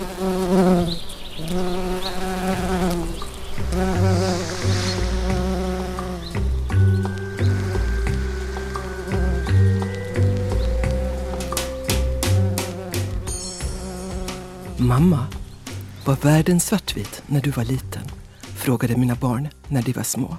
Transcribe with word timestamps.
Mamma, 0.00 0.06
var 16.04 16.16
världen 16.16 16.60
svartvit 16.60 17.22
när 17.26 17.40
du 17.40 17.50
var 17.50 17.64
liten? 17.64 18.02
frågade 18.40 18.96
mina 18.96 19.14
barn 19.14 19.48
när 19.68 19.82
de 19.82 19.92
var 19.92 20.02
små. 20.02 20.36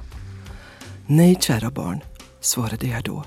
Nej, 1.07 1.37
kära 1.41 1.71
barn, 1.71 2.01
svarade 2.39 2.87
jag 2.87 3.03
då. 3.03 3.23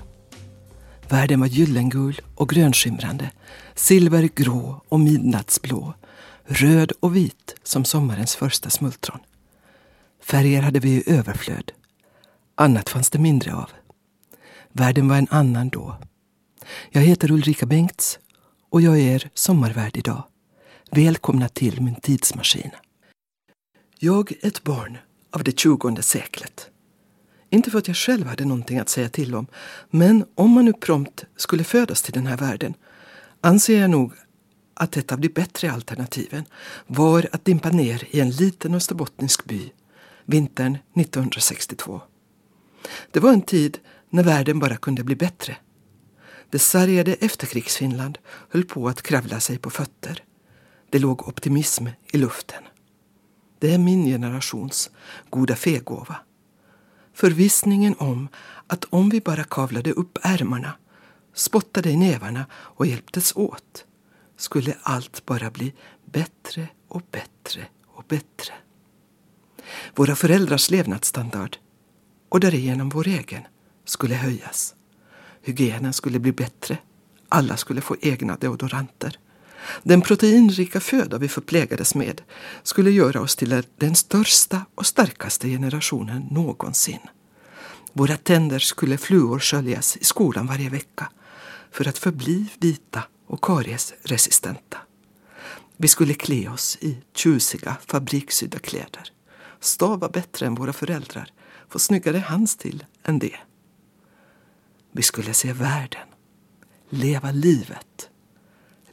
Världen 1.09 1.39
var 1.39 1.47
gyllengul 1.47 2.21
och 2.35 2.49
grönskimrande, 2.49 3.31
silvergrå 3.75 4.81
och 4.89 4.99
midnattsblå, 4.99 5.93
röd 6.45 6.91
och 6.99 7.15
vit 7.15 7.55
som 7.63 7.85
sommarens 7.85 8.35
första 8.35 8.69
smultron. 8.69 9.19
Färger 10.23 10.61
hade 10.61 10.79
vi 10.79 10.89
i 10.89 11.03
överflöd. 11.05 11.71
Annat 12.55 12.89
fanns 12.89 13.09
det 13.09 13.19
mindre 13.19 13.55
av. 13.55 13.69
Världen 14.71 15.07
var 15.07 15.17
en 15.17 15.27
annan 15.29 15.69
då. 15.69 15.97
Jag 16.89 17.01
heter 17.01 17.31
Ulrika 17.31 17.65
Bengts 17.65 18.19
och 18.69 18.81
jag 18.81 18.99
är 18.99 19.15
er 19.15 19.29
sommarvärd 19.33 19.97
idag. 19.97 20.23
Välkomna 20.91 21.49
till 21.49 21.81
min 21.81 21.95
tidsmaskin. 21.95 22.71
Jag 23.99 24.31
är 24.31 24.47
ett 24.47 24.63
barn 24.63 24.97
av 25.31 25.43
det 25.43 25.59
tjugonde 25.59 26.03
seklet. 26.03 26.69
Inte 27.49 27.71
för 27.71 27.77
att 27.77 27.87
jag 27.87 27.97
själv 27.97 28.27
hade 28.27 28.45
någonting 28.45 28.79
att 28.79 28.89
säga 28.89 29.09
till 29.09 29.35
om, 29.35 29.47
men 29.89 30.25
om 30.35 30.51
man 30.51 30.65
nu 30.65 30.73
prompt 30.73 31.23
skulle 31.35 31.63
födas 31.63 32.01
till 32.01 32.13
den 32.13 32.27
här 32.27 32.37
världen 32.37 32.73
anser 33.41 33.81
jag 33.81 33.89
nog 33.89 34.13
att 34.75 34.97
ett 34.97 35.11
av 35.11 35.19
de 35.19 35.29
bättre 35.29 35.71
alternativen 35.71 36.45
var 36.87 37.27
att 37.31 37.45
dimpa 37.45 37.69
ner 37.69 38.03
i 38.09 38.19
en 38.19 38.29
liten 38.29 38.75
österbottnisk 38.75 39.45
by 39.45 39.71
vintern 40.25 40.77
1962. 40.95 42.01
Det 43.11 43.19
var 43.19 43.33
en 43.33 43.41
tid 43.41 43.79
när 44.09 44.23
världen 44.23 44.59
bara 44.59 44.77
kunde 44.77 45.03
bli 45.03 45.15
bättre. 45.15 45.57
Det 46.49 46.59
sargade 46.59 47.13
efterkrigsfinland 47.13 48.17
höll 48.49 48.65
på 48.65 48.87
att 48.87 49.01
kravla 49.01 49.39
sig 49.39 49.57
på 49.57 49.69
fötter. 49.69 50.23
Det 50.89 50.99
låg 50.99 51.27
optimism 51.27 51.87
i 52.13 52.17
luften. 52.17 52.63
Det 53.59 53.73
är 53.73 53.77
min 53.77 54.05
generations 54.05 54.89
goda 55.29 55.55
fegåva. 55.55 56.15
Förvissningen 57.13 57.95
om 57.97 58.27
att 58.67 58.85
om 58.85 59.09
vi 59.09 59.21
bara 59.21 59.43
kavlade 59.43 59.91
upp 59.91 60.17
ärmarna, 60.21 60.73
spottade 61.33 61.89
i 61.89 61.97
nävarna 61.97 62.45
och 62.51 62.85
hjälptes 62.85 63.35
åt 63.35 63.84
skulle 64.37 64.75
allt 64.81 65.25
bara 65.25 65.51
bli 65.51 65.73
bättre 66.05 66.67
och 66.87 67.01
bättre 67.11 67.67
och 67.87 68.03
bättre. 68.07 68.53
Våra 69.95 70.15
föräldrars 70.15 70.69
levnadsstandard 70.69 71.57
och 72.29 72.39
därigenom 72.39 72.89
vår 72.89 73.07
egen 73.07 73.41
skulle 73.85 74.15
höjas. 74.15 74.75
Hygienen 75.41 75.93
skulle 75.93 76.19
bli 76.19 76.31
bättre. 76.31 76.77
Alla 77.29 77.57
skulle 77.57 77.81
få 77.81 77.95
egna 78.01 78.35
deodoranter. 78.35 79.19
Den 79.83 80.01
proteinrika 80.01 80.79
föda 80.79 81.17
vi 81.17 81.27
förplägades 81.27 81.95
med 81.95 82.21
skulle 82.63 82.91
göra 82.91 83.21
oss 83.21 83.35
till 83.35 83.63
den 83.77 83.95
största 83.95 84.65
och 84.75 84.85
starkaste 84.85 85.49
generationen 85.49 86.27
någonsin. 86.31 86.99
Våra 87.93 88.17
tänder 88.17 88.59
skulle 88.59 88.97
fluorsköljas 88.97 89.97
i 89.97 90.03
skolan 90.03 90.47
varje 90.47 90.69
vecka 90.69 91.09
för 91.71 91.87
att 91.87 91.97
förbli 91.97 92.45
vita 92.59 93.03
och 93.27 93.41
kariesresistenta. 93.41 94.77
Vi 95.77 95.87
skulle 95.87 96.13
klä 96.13 96.49
oss 96.49 96.77
i 96.81 96.97
tjusiga 97.15 97.77
fabrikssydda 97.87 98.59
kläder. 98.59 99.11
Stava 99.59 100.09
bättre 100.09 100.45
än 100.45 100.55
våra 100.55 100.73
föräldrar, 100.73 101.31
få 101.69 101.79
snyggare 101.79 102.17
handstil 102.17 102.85
än 103.03 103.19
det. 103.19 103.37
Vi 104.91 105.01
skulle 105.01 105.33
se 105.33 105.53
världen, 105.53 106.07
leva 106.89 107.31
livet 107.31 108.09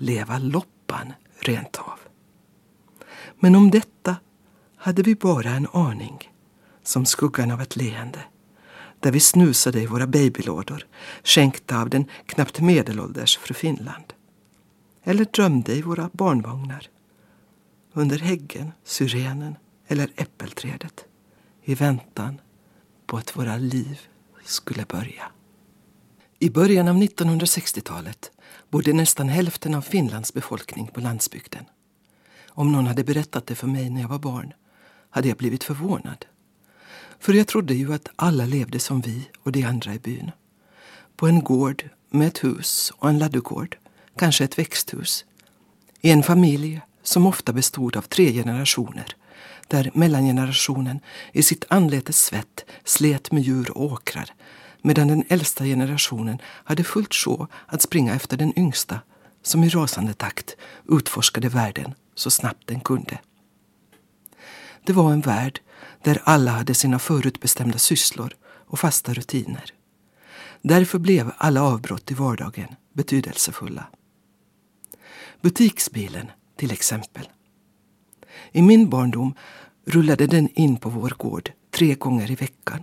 leva 0.03 0.39
loppan 0.39 1.13
rent 1.39 1.77
av. 1.77 1.99
Men 3.39 3.55
om 3.55 3.71
detta 3.71 4.17
hade 4.77 5.03
vi 5.03 5.15
bara 5.15 5.51
en 5.51 5.69
aning, 5.73 6.33
som 6.83 7.07
skuggan 7.07 7.51
av 7.51 7.61
ett 7.61 7.77
leende, 7.77 8.25
där 9.01 9.13
vi 9.13 9.21
snusade 9.21 9.81
i 9.81 9.87
våra 9.87 10.07
babylådor, 10.07 10.87
skänkta 11.25 11.81
av 11.81 11.91
den 11.91 12.05
knappt 12.27 12.61
medelålders 12.61 13.39
fru 13.39 13.55
Finland. 13.55 14.13
Eller 15.05 15.25
drömde 15.25 15.75
i 15.75 15.83
våra 15.83 16.11
barnvagnar, 16.13 16.89
under 17.93 18.19
häggen, 18.19 18.73
syrenen 18.85 19.57
eller 19.87 20.11
äppelträdet, 20.17 21.05
i 21.63 21.75
väntan 21.75 22.41
på 23.07 23.17
att 23.17 23.37
våra 23.37 23.57
liv 23.57 24.01
skulle 24.45 24.85
börja. 24.85 25.25
I 26.39 26.51
början 26.51 26.89
av 26.89 26.97
1960-talet 26.97 28.31
bodde 28.71 28.93
nästan 28.93 29.29
hälften 29.29 29.75
av 29.75 29.83
Finlands 29.83 30.35
befolkning 30.35 30.87
på 30.87 31.01
landsbygden. 31.01 31.65
Om 32.49 32.73
någon 32.73 32.87
hade 32.87 33.05
berättat 33.05 33.47
det 33.47 33.55
för 33.55 33.67
mig 33.67 33.91
när 33.91 34.01
jag 34.01 34.09
var 34.09 34.19
barn 34.19 34.53
hade 35.11 35.29
jag 35.29 35.37
blivit 35.37 35.65
förvånad. 35.65 36.27
För 37.19 37.33
jag 37.33 37.47
trodde 37.47 37.75
ju 37.75 37.95
att 37.95 38.09
alla 38.17 38.47
levde 38.47 38.79
som 38.79 39.01
vi 39.01 39.31
och 39.43 39.53
de 39.53 39.65
andra 39.65 39.95
i 39.95 39.99
byn. 39.99 40.31
På 41.17 41.27
en 41.27 41.45
gård 41.45 41.89
med 42.11 42.29
ett 42.29 42.45
hus 42.45 42.93
och 42.97 43.09
en 43.09 43.19
ladugård, 43.19 43.77
kanske 44.17 44.45
ett 44.45 44.59
växthus. 44.59 45.25
I 46.01 46.11
en 46.11 46.23
familj 46.23 46.81
som 47.03 47.27
ofta 47.27 47.53
bestod 47.53 47.97
av 47.97 48.03
tre 48.03 48.33
generationer 48.33 49.17
där 49.69 49.91
mellangenerationen 49.95 51.01
i 51.33 51.43
sitt 51.43 51.65
anletes 51.69 52.25
svett 52.25 52.65
slet 52.85 53.33
med 53.33 53.43
djur 53.43 53.71
och 53.71 53.93
åkrar 53.93 54.31
medan 54.83 55.09
den 55.09 55.25
äldsta 55.29 55.65
generationen 55.65 56.39
hade 56.45 56.85
fullt 56.85 57.15
sjå 57.15 57.47
att 57.67 57.83
springa 57.83 58.15
efter 58.15 58.37
den 58.37 58.59
yngsta 58.59 59.01
som 59.43 59.65
i 59.65 59.69
rasande 59.69 60.15
takt 60.15 60.57
utforskade 60.89 61.49
världen 61.49 61.95
så 62.15 62.31
snabbt 62.31 62.67
den 62.67 62.81
kunde. 62.81 63.19
Det 64.85 64.93
var 64.93 65.13
en 65.13 65.21
värld 65.21 65.61
där 66.03 66.23
alla 66.25 66.51
hade 66.51 66.75
sina 66.75 66.99
förutbestämda 66.99 67.79
sysslor 67.79 68.35
och 68.45 68.79
fasta 68.79 69.15
rutiner. 69.15 69.65
Därför 70.63 70.99
blev 70.99 71.33
alla 71.39 71.63
avbrott 71.63 72.11
i 72.11 72.15
vardagen 72.15 72.69
betydelsefulla. 72.93 73.87
Butiksbilen, 75.41 76.31
till 76.57 76.71
exempel. 76.71 77.29
I 78.53 78.63
min 78.63 78.91
barndom 78.91 79.35
rullade 79.85 80.27
den 80.27 80.49
in 80.55 80.77
på 80.77 80.89
vår 80.89 81.15
gård 81.19 81.53
tre 81.71 81.95
gånger 81.95 82.31
i 82.31 82.35
veckan 82.35 82.83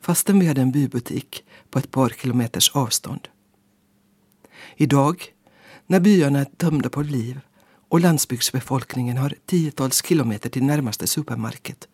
fastän 0.00 0.38
vi 0.38 0.46
hade 0.46 0.60
en 0.60 0.72
bybutik 0.72 1.44
på 1.70 1.78
ett 1.78 1.90
par 1.90 2.08
kilometers 2.08 2.70
avstånd. 2.70 3.28
Idag, 4.76 5.24
när 5.86 6.00
byarna 6.00 6.40
är 6.40 6.44
tömda 6.44 6.88
på 6.88 7.02
liv 7.02 7.40
och 7.88 8.00
landsbygdsbefolkningen 8.00 9.16
har 9.16 9.34
tiotals 9.46 10.04
kilometer 10.04 10.50
till 10.50 10.64
närmaste 10.64 11.06
supermarket 11.06 11.88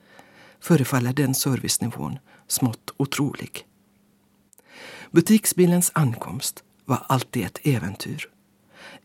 förefaller 0.61 1.13
den 1.13 1.35
servicenivån 1.35 2.19
smått 2.49 2.91
otrolig. 2.97 3.67
Butiksbilens 5.11 5.91
ankomst 5.95 6.65
var 6.85 7.05
alltid 7.09 7.45
ett 7.45 7.59
äventyr. 7.63 8.32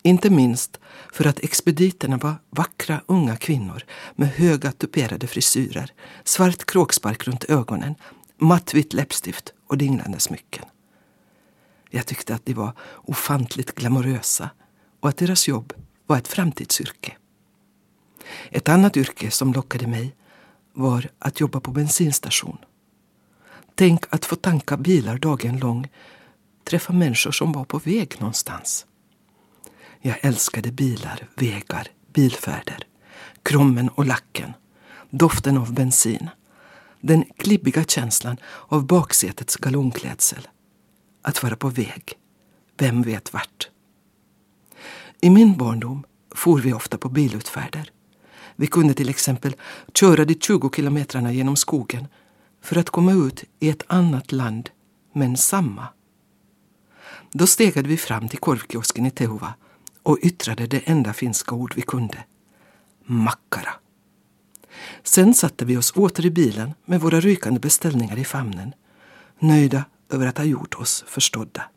Inte 0.02 0.30
minst 0.30 0.80
för 1.14 1.28
att 1.28 1.40
expediterna 1.40 2.18
var 2.18 2.36
vackra 2.50 3.02
unga 3.06 3.36
kvinnor 3.36 3.84
med 4.16 4.28
höga 4.28 4.72
tuperade 4.72 5.28
frisyrer, 5.28 5.92
svart 6.24 6.66
kråkspark 6.66 7.28
runt 7.28 7.44
ögonen 7.44 7.96
mattvitt 8.38 8.94
läppstift 8.94 9.54
och 9.68 9.78
dinglande 9.78 10.20
smycken. 10.20 10.66
Jag 11.90 12.06
tyckte 12.06 12.36
att 12.36 12.46
de 12.46 12.54
var 12.54 12.74
ofantligt 12.96 13.76
glamorösa 13.76 14.50
och 15.00 15.10
att 15.10 15.18
deras 15.18 15.48
jobb 15.48 15.74
var 16.06 16.18
ett 16.18 16.28
framtidsyrke. 16.28 17.14
Ett 18.50 18.70
annat 18.70 18.98
yrke 18.98 19.32
som 19.32 19.54
lockade 19.54 19.88
mig 19.88 20.16
var 20.74 21.10
att 21.20 21.40
jobba 21.40 21.60
på 21.60 21.72
bensinstation. 21.72 22.58
Tänk 23.76 24.06
att 24.10 24.26
få 24.26 24.36
tanka 24.36 24.78
bilar 24.78 25.18
dagen 25.18 25.60
lång, 25.60 25.88
träffa 26.64 26.94
människor 26.94 27.32
som 27.32 27.52
var 27.52 27.66
på 27.66 27.80
väg 27.80 28.16
någonstans. 28.20 28.86
Jag 30.08 30.18
älskade 30.22 30.72
bilar, 30.72 31.28
vägar, 31.36 31.88
bilfärder, 32.14 32.84
krommen 33.44 33.90
och 33.90 34.06
lacken, 34.06 34.54
doften 35.10 35.58
av 35.58 35.74
bensin 35.74 36.30
den 37.02 37.24
klibbiga 37.38 37.84
känslan 37.84 38.38
av 38.68 38.86
baksätets 38.86 39.56
gallonklädsel. 39.56 40.48
Att 41.22 41.44
vara 41.44 41.56
på 41.56 41.70
väg, 41.70 42.14
vem 42.78 43.02
vet 43.02 43.34
vart. 43.34 43.70
I 45.22 45.30
min 45.30 45.58
barndom 45.58 46.04
for 46.36 46.60
vi 46.60 46.74
ofta 46.74 46.98
på 46.98 47.10
bilutfärder. 47.10 47.92
Vi 48.56 48.68
kunde 48.68 48.94
till 48.94 49.10
exempel 49.10 49.56
köra 49.94 50.26
de 50.26 50.36
20 50.36 50.70
kilometrarna 50.76 51.32
genom 51.34 51.56
skogen 51.56 52.08
för 52.62 52.78
att 52.78 52.90
komma 52.90 53.14
ut 53.14 53.44
i 53.60 53.70
ett 53.70 53.84
annat 53.88 54.32
land, 54.32 54.70
men 55.14 55.38
samma. 55.38 55.88
Då 57.32 57.48
stegade 57.48 57.90
vi 57.90 57.98
fram 57.98 58.30
till 58.30 58.40
korvkiosken 58.40 59.06
i 59.06 59.12
Tehuva 59.12 59.54
och 60.08 60.20
yttrade 60.22 60.68
det 60.68 60.80
enda 60.86 61.14
finska 61.14 61.56
ord 61.56 61.74
vi 61.76 61.82
kunde. 61.82 62.24
Makkara. 63.06 63.74
Sen 65.04 65.34
satte 65.34 65.66
vi 65.66 65.78
oss 65.78 65.92
åter 65.96 66.26
i 66.26 66.32
bilen 66.32 66.74
med 66.86 67.02
våra 67.02 67.20
rykande 67.20 67.60
beställningar 67.60 68.18
i 68.18 68.26
famnen, 68.26 68.74
nöjda 69.40 69.86
över 70.10 70.28
att 70.28 70.38
ha 70.38 70.46
gjort 70.46 70.76
oss 70.76 71.04
förstådda. 71.08 71.70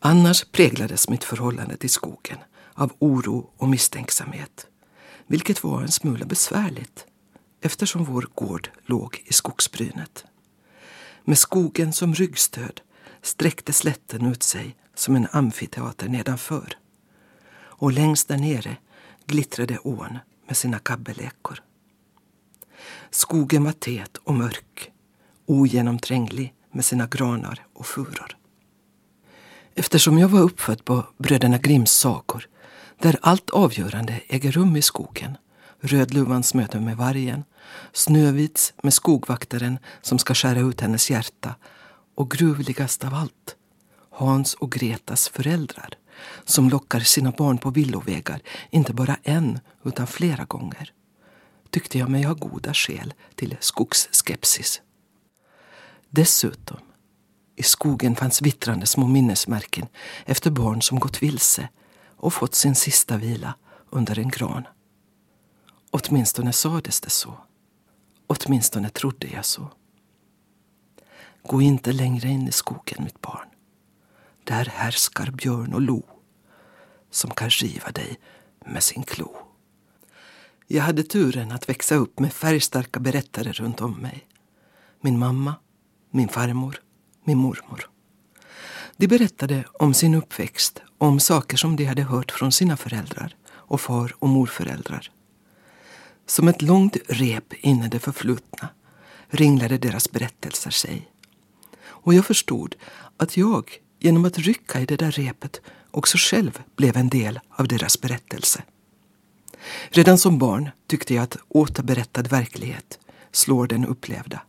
Annars 0.00 0.44
präglades 0.44 1.08
mitt 1.08 1.24
förhållande 1.24 1.76
till 1.76 1.90
skogen 1.90 2.38
av 2.74 2.92
oro 2.98 3.50
och 3.56 3.68
misstänksamhet, 3.68 4.66
vilket 5.26 5.64
var 5.64 5.82
en 5.82 5.88
smula 5.92 6.24
besvärligt 6.24 7.06
eftersom 7.60 8.04
vår 8.04 8.28
gård 8.34 8.70
låg 8.86 9.22
i 9.26 9.32
skogsbrynet. 9.32 10.24
Med 11.24 11.38
skogen 11.38 11.92
som 11.92 12.14
ryggstöd 12.14 12.80
sträckte 13.22 13.72
slätten 13.72 14.26
ut 14.26 14.42
sig 14.42 14.76
som 15.00 15.16
en 15.16 15.28
amfiteater 15.32 16.08
nedanför. 16.08 16.76
Och 17.52 17.92
längst 17.92 18.28
där 18.28 18.38
nere 18.38 18.76
glittrade 19.26 19.78
ån 19.78 20.18
med 20.46 20.56
sina 20.56 20.78
kabbelekor. 20.78 21.62
Skogen 23.10 23.64
var 23.64 23.72
tät 23.72 24.16
och 24.16 24.34
mörk, 24.34 24.90
ogenomtränglig 25.46 26.54
med 26.72 26.84
sina 26.84 27.06
granar 27.06 27.66
och 27.72 27.86
furor. 27.86 28.36
Eftersom 29.74 30.18
jag 30.18 30.28
var 30.28 30.40
uppfödd 30.40 30.84
på 30.84 31.06
bröderna 31.18 31.58
Grimms 31.58 31.92
sagor, 31.92 32.48
där 32.98 33.18
allt 33.22 33.50
avgörande 33.50 34.20
äger 34.28 34.52
rum 34.52 34.76
i 34.76 34.82
skogen, 34.82 35.36
Rödluvans 35.80 36.54
möte 36.54 36.80
med 36.80 36.96
vargen, 36.96 37.44
Snövits 37.92 38.72
med 38.82 38.94
skogvaktaren 38.94 39.78
som 40.02 40.18
ska 40.18 40.34
skära 40.34 40.60
ut 40.60 40.80
hennes 40.80 41.10
hjärta 41.10 41.54
och 42.14 42.30
gruvligast 42.30 43.04
av 43.04 43.14
allt, 43.14 43.56
Hans 44.20 44.54
och 44.54 44.72
Gretas 44.72 45.28
föräldrar 45.28 45.94
som 46.44 46.68
lockar 46.68 47.00
sina 47.00 47.30
barn 47.30 47.58
på 47.58 47.70
villovägar, 47.70 48.42
inte 48.70 48.92
bara 48.92 49.16
en 49.22 49.60
utan 49.84 50.06
flera 50.06 50.44
gånger, 50.44 50.92
tyckte 51.70 51.98
jag 51.98 52.08
mig 52.08 52.22
ha 52.22 52.34
goda 52.34 52.74
skäl 52.74 53.14
till 53.34 53.56
skogsskepsis. 53.60 54.82
Dessutom, 56.10 56.78
i 57.56 57.62
skogen 57.62 58.16
fanns 58.16 58.42
vittrande 58.42 58.86
små 58.86 59.06
minnesmärken 59.06 59.86
efter 60.26 60.50
barn 60.50 60.82
som 60.82 60.98
gått 60.98 61.22
vilse 61.22 61.68
och 62.16 62.32
fått 62.32 62.54
sin 62.54 62.74
sista 62.74 63.16
vila 63.16 63.54
under 63.90 64.18
en 64.18 64.28
gran. 64.28 64.66
Åtminstone 65.90 66.52
sades 66.52 67.00
det 67.00 67.10
så. 67.10 67.34
Åtminstone 68.26 68.88
trodde 68.88 69.26
jag 69.26 69.44
så. 69.44 69.70
Gå 71.42 71.62
inte 71.62 71.92
längre 71.92 72.28
in 72.28 72.48
i 72.48 72.52
skogen, 72.52 73.04
mitt 73.04 73.20
barn. 73.20 73.49
Där 74.44 74.64
härskar 74.64 75.30
björn 75.30 75.74
och 75.74 75.80
lo 75.80 76.02
som 77.10 77.30
kan 77.30 77.50
riva 77.50 77.90
dig 77.90 78.18
med 78.66 78.82
sin 78.82 79.02
klo. 79.02 79.36
Jag 80.66 80.82
hade 80.82 81.02
turen 81.02 81.52
att 81.52 81.68
växa 81.68 81.94
upp 81.94 82.18
med 82.18 82.32
färgstarka 82.32 83.00
berättare 83.00 83.52
runt 83.52 83.80
om 83.80 83.92
mig. 83.92 84.26
Min 85.00 85.18
mamma, 85.18 85.54
min 86.10 86.28
farmor, 86.28 86.80
min 87.24 87.38
mormor. 87.38 87.90
De 88.96 89.06
berättade 89.06 89.64
om 89.72 89.94
sin 89.94 90.14
uppväxt 90.14 90.82
och 90.98 91.06
om 91.06 91.20
saker 91.20 91.56
som 91.56 91.76
de 91.76 91.84
hade 91.84 92.02
hört 92.02 92.30
från 92.30 92.52
sina 92.52 92.76
föräldrar 92.76 93.36
och 93.50 93.80
far 93.80 94.14
och 94.18 94.28
morföräldrar. 94.28 95.10
Som 96.26 96.48
ett 96.48 96.62
långt 96.62 96.96
rep 97.08 97.52
in 97.52 97.82
i 97.82 97.88
det 97.88 97.98
förflutna 97.98 98.68
ringlade 99.28 99.78
deras 99.78 100.10
berättelser 100.10 100.70
sig. 100.70 101.10
Och 101.82 102.14
jag 102.14 102.26
förstod 102.26 102.76
att 103.16 103.36
jag, 103.36 103.80
genom 104.00 104.24
att 104.24 104.38
rycka 104.38 104.80
i 104.80 104.86
det 104.86 104.96
där 104.96 105.10
repet, 105.10 105.60
också 105.90 106.16
själv 106.20 106.62
blev 106.76 106.96
en 106.96 107.08
del 107.08 107.40
av 107.50 107.68
deras 107.68 108.00
berättelse. 108.00 108.62
Redan 109.90 110.18
som 110.18 110.38
barn 110.38 110.70
tyckte 110.86 111.14
jag 111.14 111.22
att 111.22 111.36
återberättad 111.48 112.22
verklighet 112.22 112.98
slår 113.32 113.66
den 113.66 113.86
upplevda. 113.86 114.42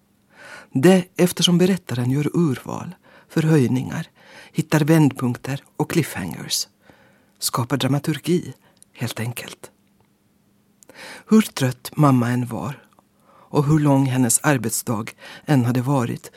Det 0.73 1.05
eftersom 1.15 1.57
berättaren 1.57 2.11
gör 2.11 2.29
urval, 2.33 2.95
förhöjningar, 3.29 4.07
hittar 4.51 4.79
vändpunkter 4.79 5.63
och 5.77 5.91
cliffhangers. 5.91 6.67
Skapar 7.39 7.77
dramaturgi, 7.77 8.53
helt 8.93 9.19
enkelt. 9.19 9.71
Hur 11.27 11.41
trött 11.41 11.91
mamma 11.95 12.29
än 12.29 12.47
var 12.47 12.83
och 13.51 13.65
hur 13.65 13.79
lång 13.79 14.05
hennes 14.05 14.39
arbetsdag 14.43 15.05
än 15.45 15.65
hade 15.65 15.81
varit 15.81 16.31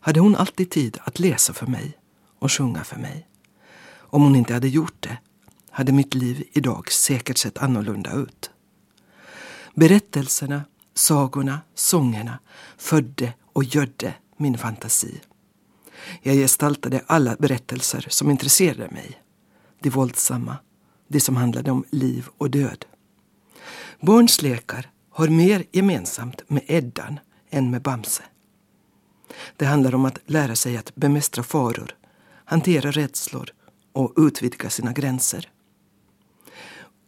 hade 0.00 0.20
hon 0.20 0.36
alltid 0.36 0.70
tid 0.70 0.98
att 1.04 1.18
läsa 1.18 1.52
för 1.52 1.66
mig 1.66 1.99
och 2.40 2.52
sjunga 2.52 2.84
för 2.84 2.96
mig. 2.96 3.26
Om 3.92 4.22
hon 4.22 4.36
inte 4.36 4.54
hade 4.54 4.68
gjort 4.68 4.96
det 5.00 5.18
hade 5.70 5.92
mitt 5.92 6.14
liv 6.14 6.44
idag 6.52 6.92
säkert 6.92 7.38
sett 7.38 7.58
annorlunda 7.58 8.12
ut. 8.12 8.50
Berättelserna, 9.74 10.62
sagorna, 10.94 11.60
sångerna 11.74 12.38
födde 12.76 13.32
och 13.52 13.64
gödde 13.64 14.14
min 14.36 14.58
fantasi. 14.58 15.20
Jag 16.22 16.34
gestaltade 16.34 17.02
alla 17.06 17.36
berättelser 17.36 18.06
som 18.08 18.30
intresserade 18.30 18.90
mig. 18.90 19.22
De 19.80 19.90
våldsamma, 19.90 20.56
de 21.08 21.20
som 21.20 21.36
handlade 21.36 21.70
om 21.70 21.84
liv 21.90 22.28
och 22.38 22.50
död. 22.50 22.84
Barns 24.00 24.42
lekar 24.42 24.90
har 25.10 25.28
mer 25.28 25.64
gemensamt 25.72 26.42
med 26.50 26.62
Eddan 26.66 27.20
än 27.50 27.70
med 27.70 27.82
Bamse. 27.82 28.22
Det 29.56 29.66
handlar 29.66 29.94
om 29.94 30.04
att 30.04 30.18
lära 30.26 30.56
sig 30.56 30.76
att 30.76 30.94
bemästra 30.94 31.42
faror, 31.42 31.94
hantera 32.50 32.90
rädslor 32.90 33.50
och 33.92 34.12
utvidga 34.16 34.70
sina 34.70 34.92
gränser. 34.92 35.50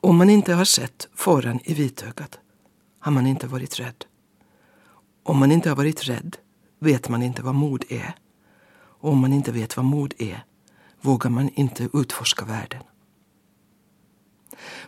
Om 0.00 0.16
man 0.16 0.30
inte 0.30 0.54
har 0.54 0.64
sett 0.64 1.08
faran 1.14 1.60
i 1.64 1.74
vitögat 1.74 2.38
har 2.98 3.12
man 3.12 3.26
inte 3.26 3.46
varit 3.46 3.80
rädd. 3.80 4.04
Om 5.22 5.38
man 5.38 5.52
inte 5.52 5.68
har 5.68 5.76
varit 5.76 6.08
rädd 6.08 6.36
vet 6.78 7.08
man 7.08 7.22
inte 7.22 7.42
vad 7.42 7.54
mod 7.54 7.84
är. 7.88 8.14
Och 8.74 9.10
om 9.10 9.18
man 9.18 9.32
inte 9.32 9.52
vet 9.52 9.76
vad 9.76 9.86
mod 9.86 10.14
är 10.18 10.44
vågar 11.00 11.30
man 11.30 11.50
inte 11.54 11.88
utforska 11.92 12.44
världen. 12.44 12.82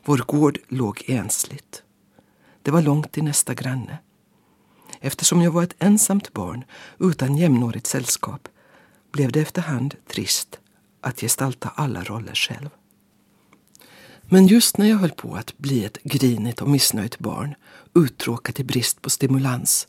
Vår 0.05 0.19
gård 0.19 0.59
låg 0.69 1.05
ensligt. 1.07 1.83
Det 2.63 2.71
var 2.71 2.83
långt 2.83 3.13
till 3.13 3.25
nästa 3.25 3.55
granne. 3.55 3.99
Eftersom 5.01 5.43
jag 5.43 5.51
var 5.51 5.63
ett 5.63 5.77
ensamt 5.79 6.33
barn 6.33 6.65
utan 6.99 7.37
jämnårigt 7.37 7.87
sällskap 7.87 8.49
blev 9.15 9.33
det 9.33 9.41
efterhand 9.41 9.95
trist 10.09 10.59
att 11.01 11.21
gestalta 11.21 11.73
alla 11.75 12.05
roller 12.05 12.35
själv. 12.35 12.69
Men 14.23 14.47
just 14.47 14.79
när 14.79 14.87
jag 14.87 14.97
höll 14.97 15.11
på 15.11 15.35
att 15.35 15.59
bli 15.59 15.85
ett 15.85 16.03
grinigt 16.03 16.63
och 16.63 16.69
missnöjt 16.69 17.19
barn, 17.19 17.55
uttråkat 17.95 18.61
i 18.61 18.65
brist 18.65 19.03
på 19.03 19.11
stimulans, 19.11 19.89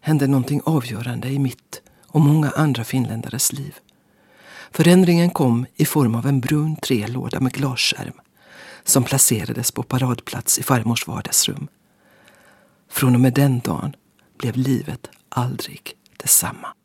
hände 0.00 0.26
någonting 0.26 0.60
avgörande 0.64 1.28
i 1.28 1.38
mitt 1.38 1.82
och 2.06 2.20
många 2.20 2.50
andra 2.50 2.84
finländares 2.84 3.52
liv. 3.52 3.74
Förändringen 4.70 5.30
kom 5.30 5.66
i 5.74 5.84
form 5.84 6.14
av 6.14 6.26
en 6.26 6.40
brun 6.40 6.76
trelåda 6.76 7.40
med 7.40 7.52
glasskärm 7.52 8.20
som 8.84 9.04
placerades 9.04 9.72
på 9.72 9.82
paradplats 9.82 10.58
i 10.58 10.62
farmors 10.62 11.06
vardagsrum. 11.06 11.68
Från 12.90 13.14
och 13.14 13.20
med 13.20 13.34
den 13.34 13.60
dagen 13.60 13.96
blev 14.38 14.56
livet 14.56 15.08
aldrig 15.28 15.92
detsamma. 16.16 16.75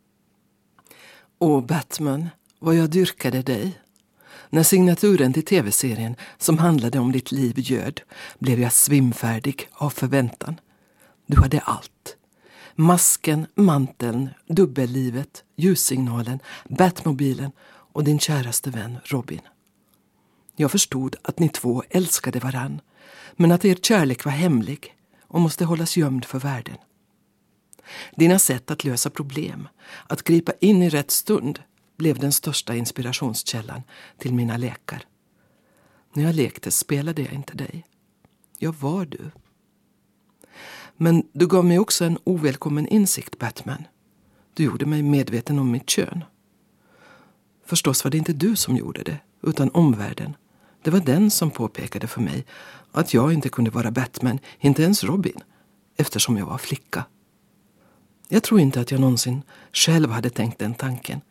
Och 1.42 1.64
Batman, 1.64 2.30
vad 2.60 2.76
jag 2.76 2.90
dyrkade 2.90 3.42
dig. 3.42 3.82
När 4.50 4.64
signaturen 4.64 5.34
till 5.34 5.46
tv-serien 5.46 6.16
som 6.38 6.58
handlade 6.58 7.00
om 7.00 7.12
ditt 7.12 7.32
liv 7.32 7.54
göd 7.58 8.02
blev 8.40 8.60
jag 8.60 8.74
svimfärdig 8.74 9.68
av 9.72 9.90
förväntan. 9.90 10.60
Du 11.26 11.42
hade 11.42 11.60
allt. 11.60 12.18
Masken, 12.76 13.48
manteln, 13.56 14.30
dubbellivet, 14.48 15.44
ljussignalen, 15.56 16.40
Batmobilen 16.70 17.52
och 17.68 18.04
din 18.04 18.20
käraste 18.20 18.70
vän 18.70 18.98
Robin. 19.04 19.42
Jag 20.56 20.72
förstod 20.72 21.16
att 21.22 21.40
ni 21.40 21.50
två 21.50 21.84
älskade 21.90 22.40
varann 22.40 22.82
men 23.36 23.52
att 23.52 23.66
er 23.66 23.76
kärlek 23.76 24.26
var 24.26 24.32
hemlig 24.32 24.96
och 25.28 25.42
måste 25.42 25.66
hållas 25.66 25.98
gömd 25.98 26.26
för 26.26 26.40
världen. 26.40 26.78
Dina 28.16 28.40
sätt 28.40 28.72
att 28.72 28.84
lösa 28.84 29.10
problem, 29.10 29.68
att 30.08 30.24
gripa 30.24 30.52
in 30.60 30.84
i 30.84 30.90
rätt 30.90 31.12
stund 31.12 31.60
blev 31.98 32.20
den 32.20 32.32
största 32.32 32.76
inspirationskällan 32.76 33.82
till 34.18 34.34
mina 34.34 34.58
lekar. 34.58 35.06
När 36.14 36.24
jag 36.24 36.36
lekte 36.36 36.72
spelade 36.72 37.22
jag 37.22 37.34
inte 37.34 37.58
dig. 37.58 37.86
Jag 38.60 38.76
var 38.76 39.06
du. 39.06 39.32
Men 40.98 41.24
du 41.34 41.48
gav 41.48 41.66
mig 41.66 41.80
också 41.80 42.06
en 42.06 42.18
ovälkommen 42.24 42.88
insikt, 42.88 43.40
Batman. 43.40 43.88
Du 44.54 44.64
gjorde 44.64 44.86
mig 44.86 45.04
medveten 45.04 45.60
om 45.60 45.72
mitt 45.72 45.90
kön. 45.90 46.24
Förstås 47.66 48.04
var 48.04 48.12
det 48.12 48.18
inte 48.18 48.34
du 48.34 48.56
som 48.56 48.78
gjorde 48.78 49.04
det, 49.04 49.18
utan 49.44 49.70
omvärlden. 49.70 50.36
Det 50.82 50.92
var 50.92 51.00
den 51.00 51.32
som 51.32 51.52
påpekade 51.52 52.08
för 52.08 52.22
mig 52.22 52.46
att 52.92 53.14
jag 53.14 53.34
inte 53.34 53.50
kunde 53.50 53.72
vara 53.72 53.92
Batman, 53.92 54.40
inte 54.60 54.84
ens 54.84 55.04
Robin, 55.04 55.40
eftersom 55.98 56.38
jag 56.38 56.46
var 56.46 56.58
flicka. 56.58 57.06
Jag 58.34 58.44
tror 58.44 58.60
inte 58.60 58.82
att 58.82 58.92
jag 58.92 59.02
någonsin 59.02 59.44
själv 59.74 60.12
hade 60.12 60.30
tänkt 60.30 60.60
den 60.60 60.74
tanken. 60.74 61.22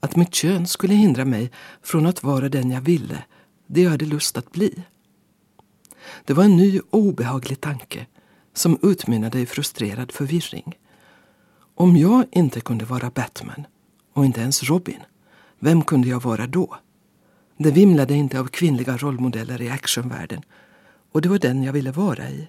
Att 0.00 0.16
mitt 0.16 0.34
kön 0.34 0.66
skulle 0.66 0.94
hindra 0.94 1.24
mig 1.24 1.50
från 1.82 2.06
att 2.06 2.22
vara 2.22 2.48
den 2.48 2.70
jag 2.70 2.80
ville, 2.80 3.24
det 3.66 3.82
jag 3.82 3.90
hade 3.90 4.04
lust 4.04 4.38
att 4.38 4.52
bli. 4.52 4.82
Det 6.24 6.32
var 6.32 6.44
en 6.44 6.56
ny 6.56 6.80
och 6.80 6.98
obehaglig 6.98 7.60
tanke 7.60 8.06
som 8.52 8.78
utmynnade 8.82 9.40
i 9.40 9.46
frustrerad 9.46 10.12
förvirring. 10.12 10.78
Om 11.74 11.96
jag 11.96 12.24
inte 12.30 12.60
kunde 12.60 12.84
vara 12.84 13.10
Batman 13.10 13.66
och 14.12 14.24
inte 14.24 14.40
ens 14.40 14.62
Robin, 14.62 15.00
vem 15.58 15.82
kunde 15.82 16.08
jag 16.08 16.22
vara 16.22 16.46
då? 16.46 16.76
Det 17.56 17.70
vimlade 17.70 18.14
inte 18.14 18.40
av 18.40 18.46
kvinnliga 18.46 18.96
rollmodeller 18.96 19.62
i 19.62 19.70
actionvärlden 19.70 20.42
och 21.12 21.22
det 21.22 21.28
var 21.28 21.38
den 21.38 21.62
jag 21.62 21.72
ville 21.72 21.92
vara 21.92 22.30
i. 22.30 22.48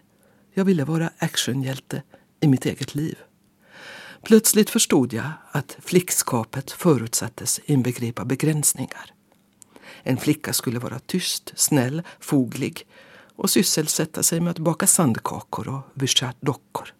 Jag 0.53 0.65
ville 0.65 0.85
vara 0.85 1.09
actionhjälte 1.17 2.03
i 2.39 2.47
mitt 2.47 2.65
eget 2.65 2.95
liv. 2.95 3.17
Plötsligt 4.25 4.69
förstod 4.69 5.13
jag 5.13 5.31
att 5.51 5.77
flickskapet 5.79 6.71
förutsattes 6.71 7.59
inbegripa 7.65 8.25
begränsningar. 8.25 9.13
En 10.03 10.17
flicka 10.17 10.53
skulle 10.53 10.79
vara 10.79 10.99
tyst, 10.99 11.53
snäll, 11.55 12.03
foglig 12.19 12.87
och 13.35 13.49
sysselsätta 13.49 14.23
sig 14.23 14.39
med 14.39 14.51
att 14.51 14.59
baka 14.59 14.87
sandkakor 14.87 15.67
och 15.67 15.81
vischa 15.93 16.33
dockor. 16.39 16.93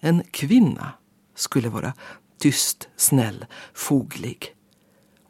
En 0.00 0.22
kvinna 0.30 0.92
skulle 1.34 1.68
vara 1.68 1.94
tyst, 2.38 2.88
snäll, 2.96 3.46
foglig 3.74 4.54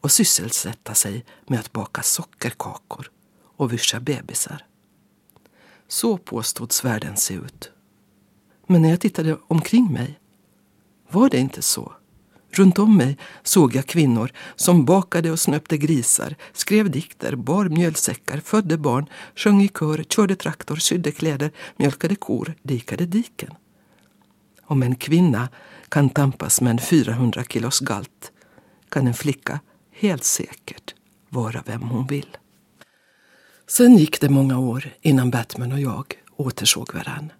och 0.00 0.12
sysselsätta 0.12 0.94
sig 0.94 1.24
med 1.46 1.60
att 1.60 1.72
baka 1.72 2.02
sockerkakor 2.02 3.10
och 3.56 3.72
vischa 3.72 4.00
bebisar. 4.00 4.66
Så 5.88 6.18
påstods 6.18 6.84
världen 6.84 7.16
se 7.16 7.34
ut. 7.34 7.70
Men 8.66 8.82
när 8.82 8.90
jag 8.90 9.00
tittade 9.00 9.38
omkring 9.48 9.92
mig 9.92 10.18
var 11.12 11.30
det 11.30 11.38
inte 11.38 11.62
så. 11.62 11.92
Runt 12.50 12.78
om 12.78 12.96
mig 12.96 13.18
såg 13.42 13.74
jag 13.74 13.86
kvinnor 13.86 14.30
som 14.56 14.84
bakade 14.84 15.30
och 15.30 15.40
snöpte 15.40 15.78
grisar, 15.78 16.36
skrev 16.52 16.90
dikter, 16.90 17.36
bar 17.36 17.68
mjölsäckar, 17.68 18.40
födde 18.40 18.78
barn, 18.78 19.06
sjöng 19.36 19.62
i 19.62 19.68
kör, 19.68 20.02
körde 20.02 20.36
traktor, 20.36 20.76
sydde 20.76 21.12
kläder, 21.12 21.50
mjölkade 21.76 22.14
kor, 22.14 22.54
dikade 22.62 23.06
diken. 23.06 23.54
Om 24.62 24.82
en 24.82 24.94
kvinna 24.94 25.48
kan 25.88 26.10
tampas 26.10 26.60
med 26.60 26.70
en 26.70 26.78
400 26.78 27.44
kilos 27.44 27.80
galt 27.80 28.32
kan 28.88 29.06
en 29.06 29.14
flicka 29.14 29.60
helt 29.92 30.24
säkert 30.24 30.94
vara 31.28 31.62
vem 31.66 31.82
hon 31.82 32.06
vill. 32.06 32.36
Sen 33.68 33.96
gick 33.96 34.20
det 34.20 34.28
många 34.28 34.58
år 34.58 34.90
innan 35.00 35.30
Batman 35.30 35.72
och 35.72 35.80
jag 35.80 36.14
återsåg 36.36 36.94
varann. 36.94 37.32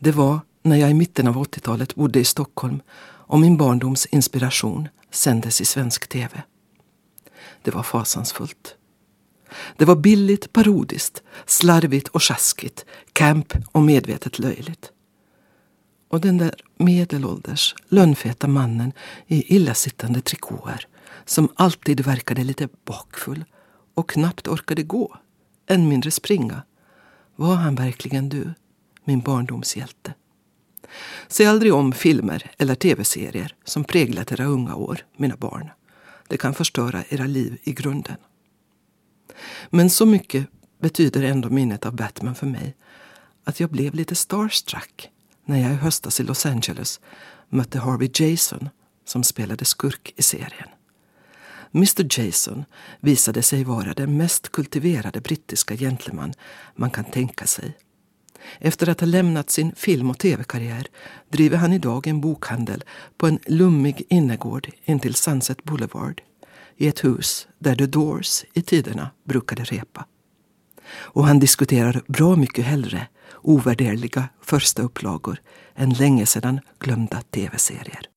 Det 0.00 0.12
var 0.12 0.40
när 0.66 0.76
jag 0.76 0.90
i 0.90 0.94
mitten 0.94 1.28
av 1.28 1.36
80-talet 1.36 1.94
bodde 1.94 2.20
i 2.20 2.24
Stockholm 2.24 2.80
och 3.00 3.40
min 3.40 3.56
barndoms 3.56 4.06
inspiration 4.06 4.88
sändes 5.10 5.60
i 5.60 5.64
svensk 5.64 6.08
tv. 6.08 6.42
Det 7.62 7.70
var 7.70 7.82
fasansfullt. 7.82 8.74
Det 9.76 9.84
var 9.84 9.96
billigt, 9.96 10.52
parodiskt, 10.52 11.22
slarvigt 11.46 12.08
och 12.08 12.22
sjaskigt, 12.22 12.84
camp 13.12 13.52
och 13.72 13.82
medvetet 13.82 14.38
löjligt. 14.38 14.90
Och 16.08 16.20
den 16.20 16.38
där 16.38 16.54
medelålders, 16.76 17.74
lönnfeta 17.88 18.48
mannen 18.48 18.92
i 19.26 19.56
illasittande 19.56 20.20
trikåer 20.20 20.86
som 21.24 21.48
alltid 21.54 22.00
verkade 22.00 22.44
lite 22.44 22.68
bakfull 22.84 23.44
och 23.94 24.10
knappt 24.10 24.48
orkade 24.48 24.82
gå, 24.82 25.16
än 25.66 25.88
mindre 25.88 26.10
springa. 26.10 26.62
Var 27.36 27.54
han 27.54 27.74
verkligen 27.74 28.28
du, 28.28 28.54
min 29.04 29.20
barndomshjälte? 29.20 30.14
Se 31.28 31.44
aldrig 31.44 31.74
om 31.74 31.92
filmer 31.92 32.50
eller 32.58 32.74
tv-serier 32.74 33.54
som 33.64 33.84
präglat 33.84 34.32
era 34.32 34.44
unga 34.44 34.74
år, 34.74 35.06
mina 35.16 35.36
barn. 35.36 35.70
Det 36.28 36.36
kan 36.36 36.54
förstöra 36.54 37.04
era 37.08 37.24
liv 37.24 37.58
i 37.62 37.72
grunden. 37.72 38.16
Men 39.70 39.90
så 39.90 40.06
mycket 40.06 40.46
betyder 40.80 41.22
ändå 41.22 41.50
minnet 41.50 41.86
av 41.86 41.96
Batman 41.96 42.34
för 42.34 42.46
mig 42.46 42.76
att 43.44 43.60
jag 43.60 43.70
blev 43.70 43.94
lite 43.94 44.14
starstruck 44.14 45.08
när 45.44 45.60
jag 45.60 45.72
i 45.72 45.74
höstas 45.74 46.20
i 46.20 46.22
Los 46.22 46.46
Angeles 46.46 47.00
mötte 47.48 47.78
Harvey 47.78 48.10
Jason 48.14 48.68
som 49.04 49.22
spelade 49.22 49.64
skurk 49.64 50.12
i 50.16 50.22
serien. 50.22 50.68
Mr 51.74 52.20
Jason 52.20 52.64
visade 53.00 53.42
sig 53.42 53.64
vara 53.64 53.94
den 53.94 54.16
mest 54.16 54.52
kultiverade 54.52 55.20
brittiska 55.20 55.76
gentleman 55.76 56.32
man 56.74 56.90
kan 56.90 57.04
tänka 57.04 57.46
sig 57.46 57.76
efter 58.58 58.88
att 58.88 59.00
ha 59.00 59.06
lämnat 59.06 59.50
sin 59.50 59.74
film 59.74 60.10
och 60.10 60.18
tv-karriär 60.18 60.86
driver 61.28 61.56
han 61.56 61.72
idag 61.72 62.06
en 62.06 62.20
bokhandel 62.20 62.84
på 63.16 63.26
en 63.26 63.38
lummig 63.46 64.06
innergård 64.08 64.70
intill 64.84 65.14
Sunset 65.14 65.64
Boulevard 65.64 66.22
i 66.76 66.88
ett 66.88 67.04
hus 67.04 67.48
där 67.58 67.74
The 67.74 67.86
Doors 67.86 68.44
i 68.52 68.62
tiderna 68.62 69.10
brukade 69.24 69.64
repa. 69.64 70.06
Och 70.88 71.26
han 71.26 71.38
diskuterar 71.38 72.02
bra 72.06 72.36
mycket 72.36 72.64
hellre 72.64 73.06
ovärderliga 73.42 74.28
första 74.42 74.82
upplagor 74.82 75.40
än 75.74 75.90
länge 75.90 76.26
sedan 76.26 76.60
glömda 76.78 77.22
tv-serier. 77.30 78.08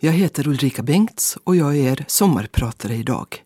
Jag 0.00 0.12
heter 0.12 0.48
Ulrika 0.48 0.82
Bengts 0.82 1.38
och 1.44 1.56
jag 1.56 1.76
är 1.76 1.92
er 1.92 2.04
sommarpratare 2.08 2.94
idag. 2.94 3.42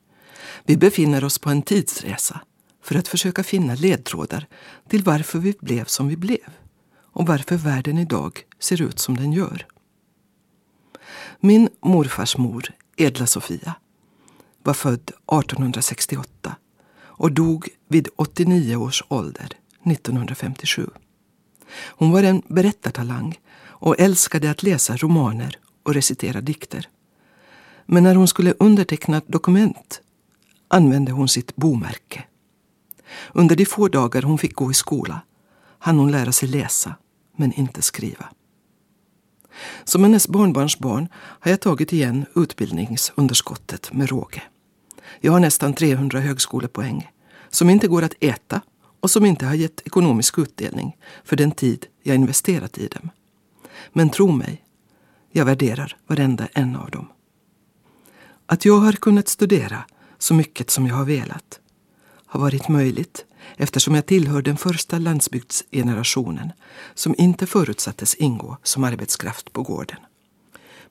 Vi 0.64 0.76
befinner 0.76 1.24
oss 1.24 1.38
på 1.38 1.50
en 1.50 1.62
tidsresa 1.62 2.40
för 2.90 2.98
att 2.98 3.08
försöka 3.08 3.42
finna 3.44 3.74
ledtrådar 3.74 4.46
till 4.88 5.02
varför 5.02 5.38
vi 5.38 5.54
blev 5.60 5.84
som 5.84 6.08
vi 6.08 6.16
blev 6.16 6.50
och 7.12 7.26
varför 7.26 7.56
världen 7.56 7.98
idag 7.98 8.40
ser 8.58 8.82
ut 8.82 8.98
som 8.98 9.16
den 9.16 9.32
gör. 9.32 9.66
Min 11.40 11.68
morfars 11.80 12.36
mor, 12.36 12.64
Edla 12.96 13.26
Sofia, 13.26 13.74
var 14.62 14.74
född 14.74 15.10
1868 15.10 16.56
och 17.02 17.32
dog 17.32 17.68
vid 17.88 18.08
89 18.16 18.76
års 18.76 19.02
ålder 19.08 19.48
1957. 19.84 20.86
Hon 21.72 22.10
var 22.10 22.22
en 22.22 22.42
berättartalang 22.48 23.38
och 23.62 24.00
älskade 24.00 24.50
att 24.50 24.62
läsa 24.62 24.96
romaner 24.96 25.58
och 25.82 25.94
recitera 25.94 26.40
dikter. 26.40 26.88
Men 27.86 28.02
när 28.02 28.14
hon 28.14 28.28
skulle 28.28 28.54
underteckna 28.58 29.22
dokument 29.26 30.00
använde 30.68 31.12
hon 31.12 31.28
sitt 31.28 31.56
bomärke 31.56 32.24
under 33.32 33.56
de 33.56 33.64
få 33.64 33.88
dagar 33.88 34.22
hon 34.22 34.38
fick 34.38 34.54
gå 34.54 34.70
i 34.70 34.74
skola 34.74 35.20
hann 35.80 35.98
hon 35.98 36.10
lära 36.10 36.32
sig 36.32 36.48
läsa, 36.48 36.94
men 37.36 37.52
inte 37.52 37.82
skriva. 37.82 38.28
Som 39.84 40.02
hennes 40.02 40.28
barnbarnsbarn 40.28 41.08
har 41.14 41.50
jag 41.50 41.60
tagit 41.60 41.92
igen 41.92 42.26
utbildningsunderskottet 42.34 43.92
med 43.92 44.08
råge. 44.08 44.42
Jag 45.20 45.32
har 45.32 45.40
nästan 45.40 45.74
300 45.74 46.20
högskolepoäng 46.20 47.10
som 47.48 47.70
inte 47.70 47.88
går 47.88 48.02
att 48.02 48.14
äta 48.20 48.60
och 49.00 49.10
som 49.10 49.24
inte 49.24 49.46
har 49.46 49.54
gett 49.54 49.80
ekonomisk 49.86 50.38
utdelning 50.38 50.96
för 51.24 51.36
den 51.36 51.52
tid 51.52 51.86
jag 52.02 52.16
investerat 52.16 52.78
i 52.78 52.86
dem. 52.86 53.10
Men 53.92 54.10
tro 54.10 54.32
mig, 54.32 54.64
jag 55.32 55.44
värderar 55.44 55.96
varenda 56.06 56.48
en 56.52 56.76
av 56.76 56.90
dem. 56.90 57.08
Att 58.46 58.64
jag 58.64 58.76
har 58.76 58.92
kunnat 58.92 59.28
studera 59.28 59.84
så 60.18 60.34
mycket 60.34 60.70
som 60.70 60.86
jag 60.86 60.94
har 60.94 61.04
velat 61.04 61.59
har 62.30 62.40
varit 62.40 62.68
möjligt 62.68 63.24
eftersom 63.56 63.94
jag 63.94 64.06
tillhör 64.06 64.42
den 64.42 64.56
första 64.56 64.98
landsbygdsgenerationen 64.98 66.52
som 66.94 67.14
inte 67.18 67.46
förutsattes 67.46 68.14
ingå 68.14 68.56
som 68.62 68.84
arbetskraft 68.84 69.52
på 69.52 69.62
gården. 69.62 69.96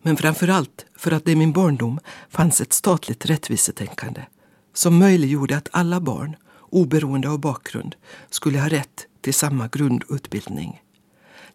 Men 0.01 0.17
framför 0.17 0.47
allt 0.47 0.85
för 0.97 1.11
att 1.11 1.25
det 1.25 1.31
i 1.31 1.35
min 1.35 1.51
barndom 1.51 1.99
fanns 2.29 2.61
ett 2.61 2.73
statligt 2.73 3.25
rättvisetänkande 3.25 4.21
som 4.73 4.97
möjliggjorde 4.97 5.57
att 5.57 5.69
alla 5.71 5.99
barn, 5.99 6.35
oberoende 6.69 7.29
av 7.29 7.39
bakgrund, 7.39 7.95
skulle 8.29 8.59
ha 8.59 8.69
rätt 8.69 9.07
till 9.21 9.33
samma 9.33 9.67
grundutbildning. 9.67 10.81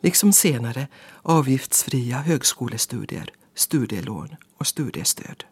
Liksom 0.00 0.32
senare 0.32 0.88
avgiftsfria 1.22 2.16
högskolestudier, 2.16 3.30
studielån 3.54 4.36
och 4.58 4.66
studiestöd. 4.66 5.44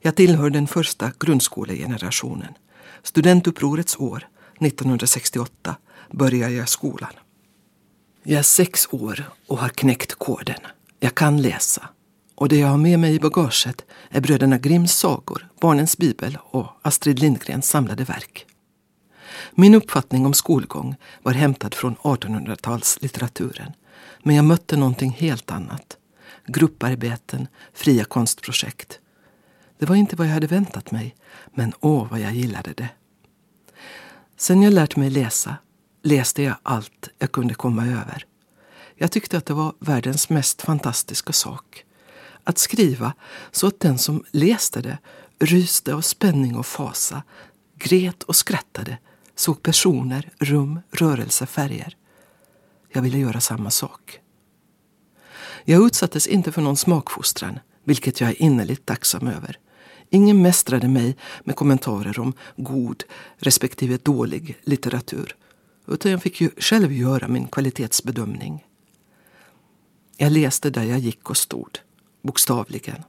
Jag 0.00 0.16
tillhör 0.16 0.50
den 0.50 0.66
första 0.66 1.12
grundskolegenerationen 1.20 2.54
studentupprorets 3.02 3.96
år, 3.96 4.28
1968, 4.60 5.76
börjar 6.10 6.48
jag 6.48 6.68
skolan. 6.68 7.12
Jag 8.22 8.38
är 8.38 8.42
sex 8.42 8.88
år 8.90 9.30
och 9.46 9.58
har 9.58 9.68
knäckt 9.68 10.14
koden. 10.14 10.60
Jag 11.00 11.14
kan 11.14 11.42
läsa. 11.42 11.88
Och 12.34 12.48
det 12.48 12.56
jag 12.56 12.68
har 12.68 12.76
med 12.76 12.98
mig 12.98 13.14
i 13.14 13.20
bagaget 13.20 13.84
är 14.10 14.20
bröderna 14.20 14.58
Grimms 14.58 14.92
sagor, 14.98 15.48
Barnens 15.60 15.98
bibel 15.98 16.38
och 16.42 16.66
Astrid 16.82 17.18
Lindgrens 17.18 17.68
samlade 17.68 18.04
verk. 18.04 18.46
Min 19.54 19.74
uppfattning 19.74 20.26
om 20.26 20.34
skolgång 20.34 20.96
var 21.22 21.32
hämtad 21.32 21.74
från 21.74 21.96
1800-talslitteraturen. 21.96 23.72
Men 24.22 24.36
jag 24.36 24.44
mötte 24.44 24.76
någonting 24.76 25.10
helt 25.10 25.50
annat. 25.50 25.96
Grupparbeten, 26.46 27.48
fria 27.72 28.04
konstprojekt. 28.04 28.98
Det 29.80 29.86
var 29.86 29.96
inte 29.96 30.16
vad 30.16 30.26
jag 30.26 30.32
hade 30.32 30.46
väntat 30.46 30.90
mig, 30.90 31.14
men 31.54 31.72
åh 31.80 32.08
vad 32.10 32.20
jag 32.20 32.32
gillade 32.32 32.72
det. 32.72 32.88
Sen 34.36 34.62
jag 34.62 34.72
lärt 34.72 34.96
mig 34.96 35.10
läsa 35.10 35.56
läste 36.02 36.42
jag 36.42 36.56
allt 36.62 37.08
jag 37.18 37.32
kunde 37.32 37.54
komma 37.54 37.86
över. 37.86 38.26
Jag 38.94 39.12
tyckte 39.12 39.38
att 39.38 39.46
det 39.46 39.54
var 39.54 39.74
världens 39.78 40.28
mest 40.28 40.62
fantastiska 40.62 41.32
sak. 41.32 41.84
Att 42.44 42.58
skriva 42.58 43.12
så 43.50 43.66
att 43.66 43.80
den 43.80 43.98
som 43.98 44.24
läste 44.30 44.80
det 44.80 44.98
ryste 45.38 45.94
av 45.94 46.00
spänning 46.00 46.56
och 46.56 46.66
fasa, 46.66 47.22
grät 47.74 48.22
och 48.22 48.36
skrattade 48.36 48.98
såg 49.34 49.62
personer, 49.62 50.30
rum, 50.38 50.80
rörelse, 50.90 51.46
färger. 51.46 51.96
Jag 52.88 53.02
ville 53.02 53.18
göra 53.18 53.40
samma 53.40 53.70
sak. 53.70 54.20
Jag 55.64 55.86
utsattes 55.86 56.26
inte 56.26 56.52
för 56.52 56.62
någon 56.62 56.76
smakfostran, 56.76 57.58
vilket 57.84 58.20
jag 58.20 58.30
är 58.30 58.42
innerligt 58.42 58.86
tacksam 58.86 59.28
över. 59.28 59.58
Ingen 60.10 60.42
mästrade 60.42 60.88
mig 60.88 61.16
med 61.44 61.56
kommentarer 61.56 62.20
om 62.20 62.32
god 62.56 63.04
respektive 63.36 63.98
dålig 64.02 64.58
litteratur. 64.62 65.36
Utan 65.86 66.10
jag 66.12 66.22
fick 66.22 66.40
ju 66.40 66.50
själv 66.58 66.92
göra 66.92 67.28
min 67.28 67.46
kvalitetsbedömning. 67.48 68.64
Jag 70.16 70.32
läste 70.32 70.70
där 70.70 70.82
jag 70.82 70.98
gick 70.98 71.30
och 71.30 71.36
stod, 71.36 71.78
bokstavligen. 72.22 73.02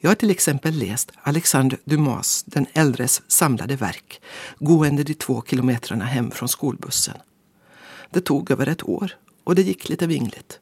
Jag 0.00 0.10
har 0.10 0.14
till 0.14 0.30
exempel 0.30 0.74
läst 0.74 1.12
Alexandre 1.22 1.78
Dumas, 1.84 2.42
den 2.46 2.66
äldres 2.72 3.22
samlade 3.26 3.76
verk, 3.76 4.20
gående 4.58 5.04
de 5.04 5.14
två 5.14 5.42
kilometrarna 5.46 6.04
hem 6.04 6.30
från 6.30 6.48
skolbussen. 6.48 7.16
Det 8.10 8.20
tog 8.20 8.50
över 8.50 8.66
ett 8.66 8.88
år 8.88 9.16
och 9.44 9.54
det 9.54 9.62
gick 9.62 9.88
lite 9.88 10.06
vingligt. 10.06 10.60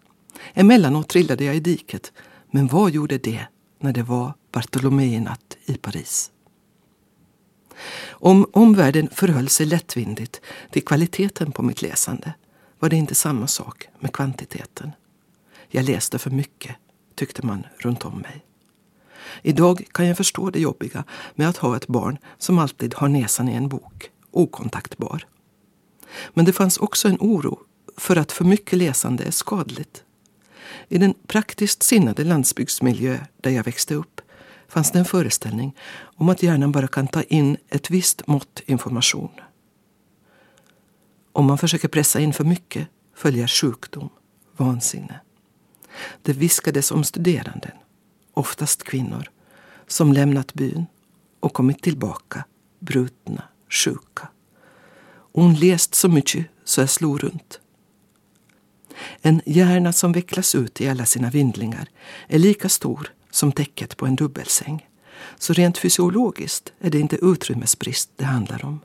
Emellanåt 0.54 1.09
trillade 1.09 1.45
jag 1.45 1.57
i 1.57 1.61
diket, 1.61 2.12
men 2.50 2.66
vad 2.66 2.90
gjorde 2.90 3.19
det 3.19 3.47
när 3.81 3.93
det 3.93 4.03
var 4.03 4.35
Bartolomé-natt 4.53 5.57
i 5.65 5.75
Paris? 5.75 6.31
Om 8.09 8.47
omvärlden 8.53 9.09
förhöll 9.13 9.49
sig 9.49 9.67
lättvindigt 9.67 10.41
till 10.71 10.85
kvaliteten 10.85 11.53
på 11.53 11.63
mitt 11.63 11.83
läsande 11.83 12.35
var 12.79 12.89
det 12.89 12.97
inte 12.97 13.15
samma 13.15 13.47
sak 13.47 13.89
med 13.99 14.13
kvantiteten. 14.13 14.93
Jag 15.69 15.85
läste 15.85 16.19
för 16.19 16.31
mycket, 16.31 16.77
tyckte 17.15 17.47
man 17.47 17.67
runt 17.79 18.05
om 18.05 18.19
mig. 18.19 18.45
Idag 19.43 19.85
kan 19.93 20.07
jag 20.07 20.17
förstå 20.17 20.51
det 20.51 20.61
jobbiga 20.61 21.05
med 21.35 21.49
att 21.49 21.57
ha 21.57 21.77
ett 21.77 21.87
barn 21.87 22.19
som 22.39 22.59
alltid 22.59 22.95
har 22.95 23.09
näsan 23.09 23.49
i 23.49 23.55
en 23.55 23.69
bok, 23.69 24.11
okontaktbar. 24.31 25.27
Men 26.35 26.45
det 26.45 26.53
fanns 26.53 26.79
också 26.79 27.09
en 27.09 27.17
oro 27.21 27.59
för 27.97 28.17
att 28.17 28.33
för 28.33 28.45
mycket 28.45 28.79
läsande 28.79 29.25
är 29.25 29.31
skadligt. 29.31 30.05
I 30.93 30.99
den 30.99 31.15
praktiskt 31.27 31.83
sinnade 31.83 32.25
landsbygdsmiljö 32.25 33.19
där 33.41 33.51
jag 33.51 33.65
växte 33.65 33.95
upp 33.95 34.21
fanns 34.69 34.91
det 34.93 34.99
en 34.99 35.05
föreställning 35.05 35.77
om 36.01 36.29
att 36.29 36.43
hjärnan 36.43 36.73
bara 36.73 36.89
kan 36.89 37.09
ta 37.09 37.23
in 37.23 37.57
ett 37.69 37.91
visst 37.91 38.27
mått 38.27 38.63
information. 38.67 39.31
Om 41.33 41.47
man 41.47 41.59
försöker 41.59 41.89
pressa 41.89 42.21
in 42.21 42.33
för 42.33 42.45
mycket 42.45 42.89
följer 43.15 43.47
sjukdom, 43.47 44.09
vansinne. 44.57 45.21
Det 46.23 46.33
viskades 46.33 46.91
om 46.91 47.05
studeranden, 47.05 47.77
oftast 48.35 48.83
kvinnor, 48.83 49.31
som 49.87 50.13
lämnat 50.13 50.55
byn 50.55 50.87
och 51.41 51.53
kommit 51.53 51.83
tillbaka 51.83 52.45
brutna, 52.79 53.43
sjuka. 53.69 54.29
Hon 55.33 55.55
läst 55.55 55.95
så 55.95 56.09
mycket 56.09 56.47
så 56.65 56.81
jag 56.81 56.91
slog 56.91 57.25
runt. 57.25 57.61
En 59.23 59.40
hjärna 59.47 59.92
som 59.92 60.12
vecklas 60.12 60.54
ut 60.54 60.80
i 60.80 60.88
alla 60.88 61.07
sina 61.07 61.30
vindlingar 61.30 61.88
är 62.28 62.38
lika 62.38 62.69
stor 62.69 63.12
som 63.30 63.52
täcket 63.52 63.97
på 63.97 64.07
en 64.07 64.16
dubbelsäng. 64.16 64.88
Så 65.38 65.52
rent 65.52 65.78
fysiologiskt 65.78 66.73
är 66.80 66.90
det 66.90 66.99
inte 66.99 67.16
utrymmesbrist 67.16 68.11
det 68.16 68.25
handlar 68.25 68.64
om. 68.64 68.80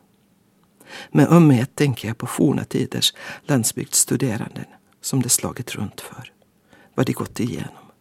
Med 1.12 1.32
ömhet 1.32 1.76
tänker 1.76 2.08
jag 2.08 2.18
på 2.18 2.28
forna 2.28 2.64
tiders 2.64 3.14
landsbygdsstuderanden 3.44 4.66
som 5.02 5.22
det 5.22 5.30
slagit 5.30 5.76
runt 5.76 6.02
för. 6.02 6.32
Vad 6.96 7.06
de 7.06 7.14
gått 7.14 7.40
igenom. 7.40 7.92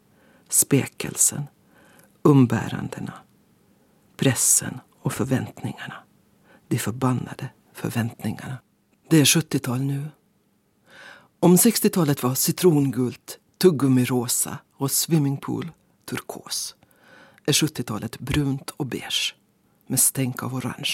Spekelsen, 0.48 1.42
umbärandena, 2.22 3.12
pressen 4.16 4.80
och 5.00 5.12
förväntningarna. 5.12 5.94
De 6.68 6.78
förbannade 6.78 7.48
förväntningarna. 7.72 8.58
Det 9.10 9.20
är 9.20 9.24
70-tal 9.24 9.80
nu. 9.80 10.08
Om 11.44 11.56
60-talet 11.56 12.22
var 12.22 12.34
citrongult, 12.34 13.38
tuggummi 13.58 14.04
rosa 14.04 14.58
och 14.76 14.90
swimmingpool 14.90 15.70
turkos 16.04 16.74
är 17.46 17.52
70-talet 17.52 18.18
brunt 18.18 18.70
och 18.70 18.86
beige 18.86 19.34
med 19.86 20.00
stänk 20.00 20.42
av 20.42 20.54
orange. 20.54 20.92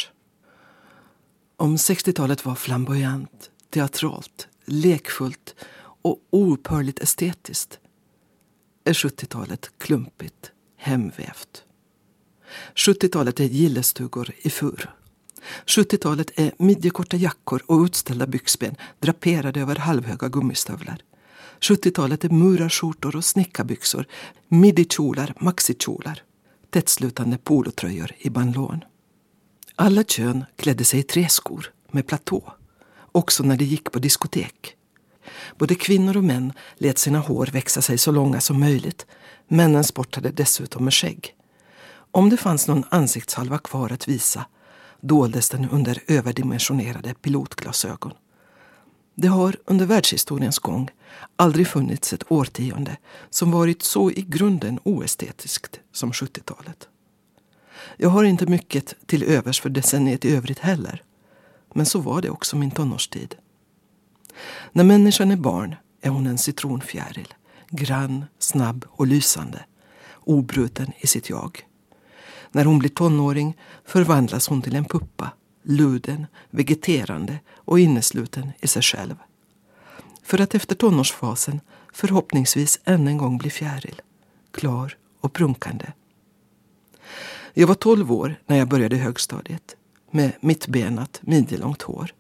Om 1.56 1.76
60-talet 1.76 2.44
var 2.44 2.54
flamboyant, 2.54 3.50
teatralt, 3.70 4.48
lekfullt 4.64 5.54
och 6.02 6.18
oupphörligt 6.30 6.98
estetiskt 6.98 7.78
är 8.84 8.92
70-talet 8.92 9.70
klumpigt, 9.78 10.52
hemvävt. 10.76 11.64
70-talet 12.74 13.40
är 13.40 13.44
gillestugor 13.44 14.30
i 14.38 14.50
fur. 14.50 14.90
70-talet 15.66 16.30
är 16.34 16.52
midjekorta 16.58 17.16
jackor 17.16 17.62
och 17.66 17.84
utställda 17.84 18.26
byxben 18.26 18.76
draperade 19.00 19.60
över 19.60 19.76
halvhöga 19.76 20.28
gummistövlar. 20.28 21.02
70-talet 21.60 22.24
är 22.24 22.28
murarskjortor 22.28 23.16
och 23.16 23.24
snickarbyxor, 23.24 24.06
midikjolar, 24.48 25.34
maxikjolar, 25.38 26.22
tättslutande 26.70 27.38
polotröjor 27.38 28.12
i 28.18 28.30
banlån. 28.30 28.84
Alla 29.76 30.04
kön 30.04 30.44
klädde 30.56 30.84
sig 30.84 31.00
i 31.00 31.02
träskor 31.02 31.72
med 31.90 32.06
platå, 32.06 32.52
också 33.12 33.42
när 33.42 33.56
de 33.56 33.64
gick 33.64 33.92
på 33.92 33.98
diskotek. 33.98 34.76
Både 35.58 35.74
kvinnor 35.74 36.16
och 36.16 36.24
män 36.24 36.52
lät 36.76 36.98
sina 36.98 37.18
hår 37.18 37.46
växa 37.46 37.82
sig 37.82 37.98
så 37.98 38.12
långa 38.12 38.40
som 38.40 38.60
möjligt. 38.60 39.06
Männen 39.48 39.84
sportade 39.84 40.30
dessutom 40.30 40.84
med 40.84 40.94
skägg. 40.94 41.34
Om 42.10 42.30
det 42.30 42.36
fanns 42.36 42.68
någon 42.68 42.84
ansiktshalva 42.90 43.58
kvar 43.58 43.92
att 43.92 44.08
visa 44.08 44.46
doldes 45.00 45.48
den 45.50 45.68
under 45.68 46.02
överdimensionerade 46.06 47.14
pilotglasögon. 47.14 48.12
Det 49.14 49.28
har 49.28 49.56
under 49.64 49.86
världshistoriens 49.86 50.58
gång 50.58 50.90
aldrig 51.36 51.66
funnits 51.66 52.12
ett 52.12 52.32
årtionde 52.32 52.96
som 53.30 53.50
varit 53.50 53.82
så 53.82 54.10
i 54.10 54.22
grunden 54.28 54.78
oestetiskt 54.84 55.80
som 55.92 56.12
70-talet. 56.12 56.88
Jag 57.96 58.08
har 58.08 58.24
inte 58.24 58.46
mycket 58.46 58.94
till 59.06 59.22
övers 59.22 59.60
för 59.60 59.68
decenniet 59.68 60.24
i 60.24 60.36
övrigt 60.36 60.58
heller. 60.58 61.02
Men 61.74 61.86
så 61.86 61.98
var 61.98 62.22
det 62.22 62.30
också 62.30 62.56
min 62.56 62.70
tonårstid. 62.70 63.34
När 64.72 64.84
människan 64.84 65.30
är 65.30 65.36
barn 65.36 65.76
är 66.00 66.10
hon 66.10 66.26
en 66.26 66.38
citronfjäril. 66.38 67.34
Grann, 67.70 68.24
snabb 68.38 68.84
och 68.88 69.06
lysande. 69.06 69.64
Obruten 70.24 70.92
i 70.98 71.06
sitt 71.06 71.30
jag. 71.30 71.66
När 72.52 72.64
hon 72.64 72.78
blir 72.78 72.90
tonåring 72.90 73.56
förvandlas 73.84 74.48
hon 74.48 74.62
till 74.62 74.76
en 74.76 74.84
puppa. 74.84 75.32
Luden, 75.62 76.26
vegeterande 76.50 77.38
och 77.54 77.80
innesluten 77.80 78.52
i 78.60 78.66
sig 78.66 78.82
själv. 78.82 79.14
För 80.22 80.40
att 80.40 80.54
efter 80.54 80.74
tonårsfasen 80.74 81.60
förhoppningsvis 81.92 82.80
än 82.84 83.08
en 83.08 83.18
gång 83.18 83.38
bli 83.38 83.50
fjäril. 83.50 84.02
Klar 84.50 84.96
och 85.20 85.32
prunkande. 85.32 85.92
Jag 87.54 87.66
var 87.66 87.74
tolv 87.74 88.12
år 88.12 88.42
när 88.46 88.56
jag 88.56 88.68
började 88.68 88.96
högstadiet. 88.96 89.76
Med 90.10 90.32
mittbenat, 90.40 91.20
midjelångt 91.22 91.82
hår. 91.82 92.14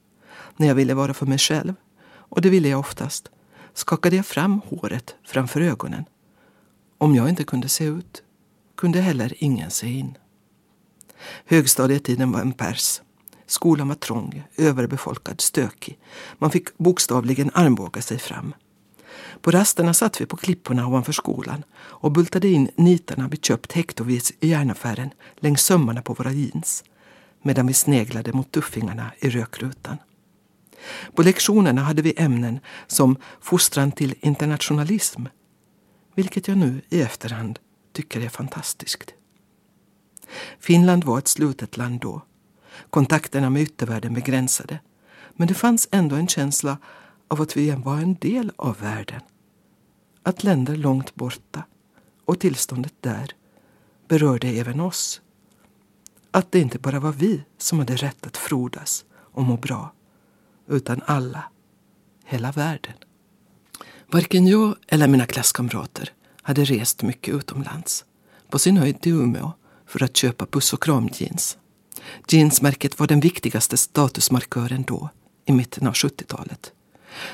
När 0.56 0.66
jag 0.66 0.74
ville 0.74 0.94
vara 0.94 1.14
för 1.14 1.26
mig 1.26 1.38
själv 1.38 1.74
och 2.12 2.40
det 2.40 2.50
ville 2.50 2.68
jag 2.68 2.80
oftast, 2.80 3.30
skakade 3.74 4.16
jag 4.16 4.26
fram 4.26 4.60
håret 4.68 5.14
framför 5.24 5.60
ögonen. 5.60 6.04
Om 6.98 7.14
jag 7.14 7.28
inte 7.28 7.44
kunde 7.44 7.68
se 7.68 7.84
ut 7.84 8.22
kunde 8.76 9.00
heller 9.00 9.34
ingen 9.38 9.70
se 9.70 9.86
in. 9.86 10.18
Högstadietiden 11.44 12.32
var 12.32 12.40
en 12.40 12.52
pers. 12.52 13.00
Skolan 13.46 13.88
var 13.88 13.94
trång, 13.94 14.42
överbefolkad, 14.56 15.40
stökig. 15.40 15.98
Man 16.38 16.50
fick 16.50 16.78
bokstavligen 16.78 17.50
armbåga 17.54 18.02
sig 18.02 18.18
fram. 18.18 18.54
På 19.40 19.50
rasterna 19.50 19.94
satt 19.94 20.20
vi 20.20 20.26
på 20.26 20.36
klipporna 20.36 20.86
ovanför 20.86 21.12
skolan 21.12 21.64
och 21.76 22.12
bultade 22.12 22.48
in 22.48 22.70
nitarna 22.76 23.28
vi 23.28 23.36
köpt 23.36 23.72
hektovis 23.72 24.32
i 24.40 24.48
järnaffären 24.48 25.10
längs 25.36 25.62
sömmarna 25.62 26.02
på 26.02 26.14
våra 26.14 26.32
jeans 26.32 26.84
medan 27.42 27.66
vi 27.66 27.74
sneglade 27.74 28.32
mot 28.32 28.52
tuffingarna 28.52 29.12
i 29.18 29.30
rökrutan. 29.30 29.96
På 31.14 31.22
lektionerna 31.22 31.82
hade 31.82 32.02
vi 32.02 32.14
ämnen 32.16 32.60
som 32.86 33.16
fostran 33.40 33.92
till 33.92 34.14
internationalism, 34.20 35.26
vilket 36.14 36.48
jag 36.48 36.58
nu 36.58 36.80
i 36.88 37.02
efterhand 37.02 37.58
tycker 37.92 38.20
är 38.20 38.28
fantastiskt. 38.28 39.14
Finland 40.58 41.04
var 41.04 41.18
ett 41.18 41.28
slutet 41.28 41.76
land 41.76 42.00
då. 42.00 42.22
Kontakterna 42.90 43.50
med 43.50 43.62
yttervärlden 43.62 44.14
begränsade. 44.14 44.78
Men 45.32 45.48
det 45.48 45.54
fanns 45.54 45.88
ändå 45.90 46.16
en 46.16 46.28
känsla 46.28 46.78
av 47.28 47.40
att 47.40 47.56
vi 47.56 47.70
var 47.70 47.98
en 47.98 48.14
del 48.14 48.52
av 48.56 48.76
världen. 48.80 49.20
Att 50.22 50.44
länder 50.44 50.76
långt 50.76 51.14
borta 51.14 51.64
och 52.24 52.40
tillståndet 52.40 52.94
där 53.00 53.34
berörde 54.08 54.48
även 54.48 54.80
oss. 54.80 55.20
Att 56.30 56.52
det 56.52 56.60
inte 56.60 56.78
bara 56.78 57.00
var 57.00 57.12
vi 57.12 57.42
som 57.58 57.78
hade 57.78 57.96
rätt 57.96 58.26
att 58.26 58.36
frodas 58.36 59.04
och 59.12 59.42
må 59.42 59.56
bra 59.56 59.92
utan 60.68 61.02
alla, 61.06 61.44
hela 62.24 62.52
världen. 62.52 62.94
Varken 64.06 64.46
jag 64.46 64.74
eller 64.88 65.08
mina 65.08 65.26
klasskamrater 65.26 66.12
hade 66.42 66.64
rest 66.64 67.02
mycket 67.02 67.34
utomlands. 67.34 68.04
På 68.48 68.58
sin 68.58 68.76
höjd 68.76 69.00
till 69.00 69.12
Umeå 69.12 69.52
för 69.90 70.02
att 70.02 70.16
köpa 70.16 70.46
puss 70.46 70.72
och 70.72 70.82
kram-jeans. 70.82 71.58
Jeansmärket 72.28 72.98
var 72.98 73.06
den 73.06 73.20
viktigaste 73.20 73.76
statusmarkören 73.76 74.82
då, 74.82 75.08
i 75.44 75.52
mitten 75.52 75.86
av 75.86 75.92
70-talet. 75.92 76.72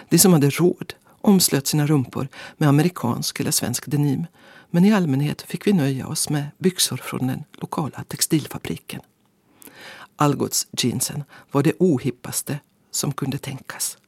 De 0.09 0.19
som 0.19 0.33
hade 0.33 0.51
råd 0.51 0.95
omslöt 1.21 1.67
sina 1.67 1.87
rumpor 1.87 2.29
med 2.57 2.69
amerikansk 2.69 3.41
eller 3.41 3.51
svensk 3.51 3.87
denim 3.87 4.27
men 4.71 4.85
i 4.85 4.93
allmänhet 4.93 5.43
fick 5.43 5.67
vi 5.67 5.73
nöja 5.73 6.07
oss 6.07 6.31
med 6.31 6.47
byxor 6.59 6.97
från 6.97 7.27
den 7.27 7.45
lokala 7.53 8.05
textilfabriken. 8.09 9.01
Algots 10.17 10.67
jeansen 10.79 11.25
var 11.53 11.63
det 11.63 11.73
ohippaste 11.79 12.59
som 12.91 13.13
kunde 13.13 13.39
tänkas. 13.39 13.99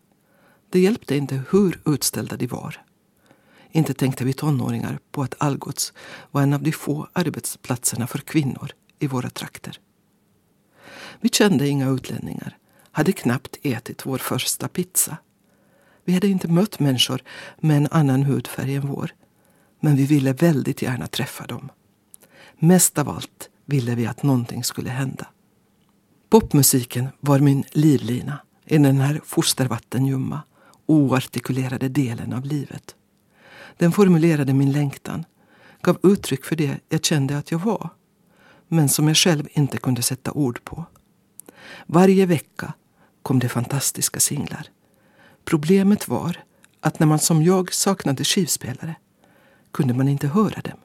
Det 0.70 0.80
hjälpte 0.80 1.16
inte 1.16 1.42
hur 1.50 1.80
utställda 1.84 2.36
de 2.36 2.46
var. 2.46 2.82
Inte 3.72 3.94
tänkte 3.94 4.24
vi 4.24 4.32
tonåringar 4.32 4.98
på 5.10 5.22
att 5.22 5.34
Algots 5.38 5.92
var 6.30 6.42
en 6.42 6.52
av 6.52 6.62
de 6.62 6.72
få 6.72 7.08
arbetsplatserna 7.12 8.06
för 8.06 8.18
kvinnor 8.18 8.70
i 8.98 9.06
våra 9.06 9.30
trakter. 9.30 9.80
Vi 11.20 11.28
kände 11.28 11.68
inga 11.68 11.88
utlänningar, 11.88 12.56
hade 12.90 13.12
knappt 13.12 13.56
ätit 13.62 14.06
vår 14.06 14.18
första 14.18 14.68
pizza. 14.68 15.16
Vi 16.04 16.14
hade 16.14 16.28
inte 16.28 16.48
mött 16.48 16.80
människor 16.80 17.22
med 17.60 17.76
en 17.76 17.88
annan 17.90 18.22
hudfärg 18.22 18.74
än 18.74 18.88
vår. 18.88 19.14
Men 19.80 19.96
vi 19.96 20.06
ville 20.06 20.32
väldigt 20.32 20.82
gärna 20.82 21.06
träffa 21.06 21.46
dem. 21.46 21.70
Mest 22.58 22.98
av 22.98 23.08
allt 23.08 23.50
ville 23.64 23.94
vi 23.94 24.06
att 24.06 24.22
någonting 24.22 24.64
skulle 24.64 24.90
hända. 24.90 25.26
Popmusiken 26.30 27.08
var 27.20 27.38
min 27.38 27.64
livlina 27.70 28.38
i 28.64 28.78
den 28.78 29.00
här 29.00 29.20
fostervattenljumma, 29.24 30.42
oartikulerade 30.86 31.88
delen 31.88 32.32
av 32.32 32.44
livet. 32.44 32.96
Den 33.78 33.92
formulerade 33.92 34.54
min 34.54 34.72
längtan, 34.72 35.24
gav 35.82 35.98
uttryck 36.02 36.44
för 36.44 36.56
det 36.56 36.80
jag 36.88 37.04
kände 37.04 37.38
att 37.38 37.50
jag 37.50 37.58
var 37.58 37.90
men 38.68 38.88
som 38.88 39.08
jag 39.08 39.16
själv 39.16 39.48
inte 39.52 39.78
kunde 39.78 40.02
sätta 40.02 40.32
ord 40.32 40.64
på. 40.64 40.84
Varje 41.86 42.26
vecka 42.26 42.72
kom 43.22 43.38
det 43.38 43.48
fantastiska 43.48 44.20
singlar. 44.20 44.66
Problemet 45.44 46.08
var 46.08 46.36
att 46.80 46.98
när 46.98 47.06
man 47.06 47.18
som 47.18 47.42
jag 47.42 47.72
saknade 47.72 48.24
skivspelare 48.24 48.94
kunde 49.70 49.94
man 49.94 50.08
inte 50.08 50.28
höra 50.28 50.60
dem. 50.60 50.78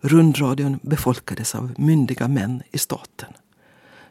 Rundradion 0.00 0.80
befolkades 0.82 1.54
av 1.54 1.74
myndiga 1.76 2.28
män 2.28 2.62
i 2.72 2.78
staten. 2.78 3.32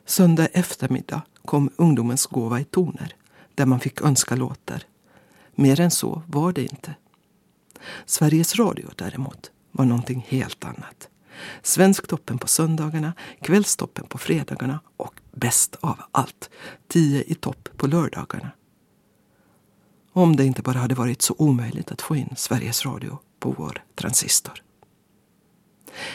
Söndag 0.06 0.48
eftermiddag 0.54 1.22
kom 1.46 1.70
ungdomens 1.76 2.26
gåva 2.26 2.60
i 2.60 2.64
toner 2.64 3.16
där 3.56 3.66
man 3.66 3.80
fick 3.80 4.02
önska 4.02 4.36
låtar. 4.36 4.84
Mer 5.56 5.80
än 5.80 5.92
så 5.92 6.22
var 6.28 6.54
det 6.54 6.64
inte. 6.64 6.96
Sveriges 8.06 8.56
Radio 8.56 8.90
däremot 8.96 9.52
var 9.72 9.86
någonting 9.86 10.26
helt 10.30 10.64
annat. 10.64 11.10
Svensktoppen 11.62 12.38
på 12.38 12.48
söndagarna, 12.48 13.14
Kvällstoppen 13.42 14.06
på 14.06 14.18
fredagarna 14.18 14.80
och 14.98 15.22
bäst 15.32 15.76
av 15.76 16.00
allt, 16.12 16.50
tio 16.88 17.24
i 17.24 17.36
topp 17.36 17.70
på 17.78 17.88
lördagarna. 17.88 18.52
Om 20.12 20.36
det 20.36 20.46
inte 20.46 20.62
bara 20.62 20.80
hade 20.80 20.96
varit 20.96 21.22
så 21.22 21.36
omöjligt 21.38 21.92
att 21.92 22.02
få 22.02 22.16
in 22.16 22.34
Sveriges 22.38 22.86
Radio 22.86 23.20
på 23.40 23.52
vår 23.52 23.84
transistor. 23.96 24.64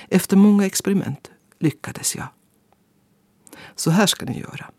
Efter 0.09 0.37
många 0.37 0.66
experiment 0.66 1.31
lyckades 1.59 2.16
jag. 2.16 2.28
Så 3.74 3.90
här 3.90 4.07
ska 4.07 4.26
ni 4.26 4.40
göra. 4.40 4.70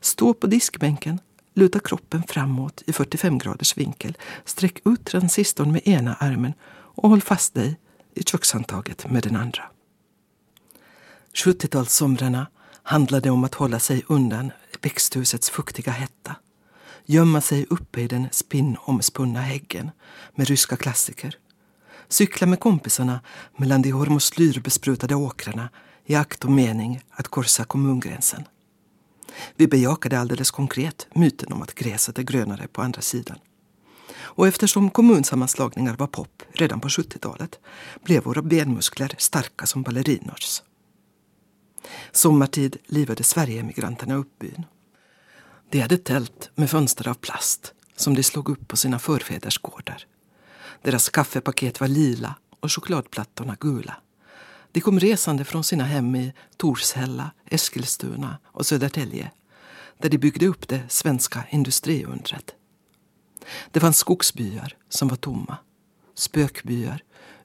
Stå 0.00 0.34
på 0.34 0.46
diskbänken, 0.46 1.20
luta 1.58 1.78
kroppen 1.78 2.22
framåt 2.28 2.82
i 2.86 2.92
45 2.92 3.38
graders 3.38 3.76
vinkel, 3.76 4.16
sträck 4.44 4.80
ut 4.84 5.04
transistorn 5.04 5.72
med 5.72 5.88
ena 5.88 6.14
armen 6.14 6.52
och 6.70 7.08
håll 7.08 7.22
fast 7.22 7.54
dig 7.54 7.76
i 8.14 8.22
kökshandtaget 8.22 9.10
med 9.10 9.22
den 9.22 9.36
andra. 9.36 9.62
70-talssomrarna 11.34 12.46
handlade 12.82 13.30
om 13.30 13.44
att 13.44 13.54
hålla 13.54 13.78
sig 13.78 14.04
undan 14.06 14.52
växthusets 14.82 15.50
fuktiga 15.50 15.92
hetta. 15.92 16.36
Gömma 17.04 17.40
sig 17.40 17.66
uppe 17.70 18.00
i 18.00 18.08
den 18.08 18.28
spinnomspunna 18.30 19.40
häggen 19.40 19.90
med 20.34 20.48
ryska 20.48 20.76
klassiker. 20.76 21.36
Cykla 22.08 22.46
med 22.46 22.60
kompisarna 22.60 23.20
mellan 23.56 23.82
de 23.82 23.90
hormoslyrbesprutade 23.90 25.14
åkrarna 25.14 25.68
i 26.06 26.14
akt 26.14 26.44
och 26.44 26.50
mening 26.50 27.00
att 27.10 27.28
korsa 27.28 27.64
kommungränsen. 27.64 28.44
Vi 29.56 29.66
bejakade 29.66 30.20
alldeles 30.20 30.50
konkret 30.50 31.06
myten 31.14 31.52
om 31.52 31.62
att 31.62 31.74
gräset 31.74 32.18
är 32.18 32.22
grönare 32.22 32.68
på 32.68 32.82
andra 32.82 33.00
sidan. 33.00 33.38
Och 34.16 34.48
eftersom 34.48 34.90
kommunsammanslagningar 34.90 35.96
var 35.96 36.06
pop 36.06 36.42
redan 36.52 36.80
på 36.80 36.88
70-talet 36.88 37.58
blev 38.04 38.24
våra 38.24 38.42
benmuskler 38.42 39.14
starka 39.18 39.66
som 39.66 39.82
ballerinors. 39.82 40.62
Sommartid 42.12 42.76
livade 42.86 43.22
Sverigeemigranterna 43.22 44.14
upp 44.14 44.38
byn. 44.38 44.64
De 45.70 45.80
hade 45.80 45.98
tält 45.98 46.50
med 46.54 46.70
fönster 46.70 47.08
av 47.08 47.14
plast 47.14 47.72
som 47.96 48.14
de 48.14 48.22
slog 48.22 48.48
upp 48.48 48.68
på 48.68 48.76
sina 48.76 48.98
förfäders 48.98 49.58
gårdar. 49.58 50.06
Deras 50.82 51.08
kaffepaket 51.08 51.80
var 51.80 51.88
lila 51.88 52.34
och 52.60 52.72
chokladplattorna 52.72 53.56
gula. 53.60 53.96
De 54.78 54.82
kom 54.82 55.00
resande 55.00 55.44
från 55.44 55.64
sina 55.64 55.84
hem 55.84 56.16
i 56.16 56.32
Torshälla, 56.56 57.30
Eskilstuna 57.44 58.38
och 58.44 58.66
Södertälje 58.66 59.30
där 59.98 60.08
de 60.08 60.18
byggde 60.18 60.46
upp 60.46 60.68
det 60.68 60.82
svenska 60.88 61.44
industriundret. 61.50 62.54
Det 63.70 63.80
fanns 63.80 63.96
skogsbyar 63.96 64.76
som 64.88 65.08
var 65.08 65.16
tomma. 65.16 65.56
Spökbyar, 66.14 67.02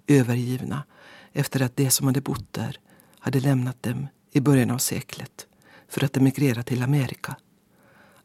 övergivna 0.08 0.84
efter 1.32 1.62
att 1.62 1.78
de 1.78 1.90
som 1.92 2.08
hade 2.08 2.22
bott 2.22 2.54
där 2.54 2.80
hade 3.20 3.40
lämnat 3.40 3.84
dem 3.84 4.08
i 4.32 4.40
början 4.40 4.72
av 4.72 4.78
seklet 4.78 5.48
för 5.90 6.04
att 6.04 6.18
emigrera 6.18 6.64
till 6.64 6.84
Amerika. 6.84 7.36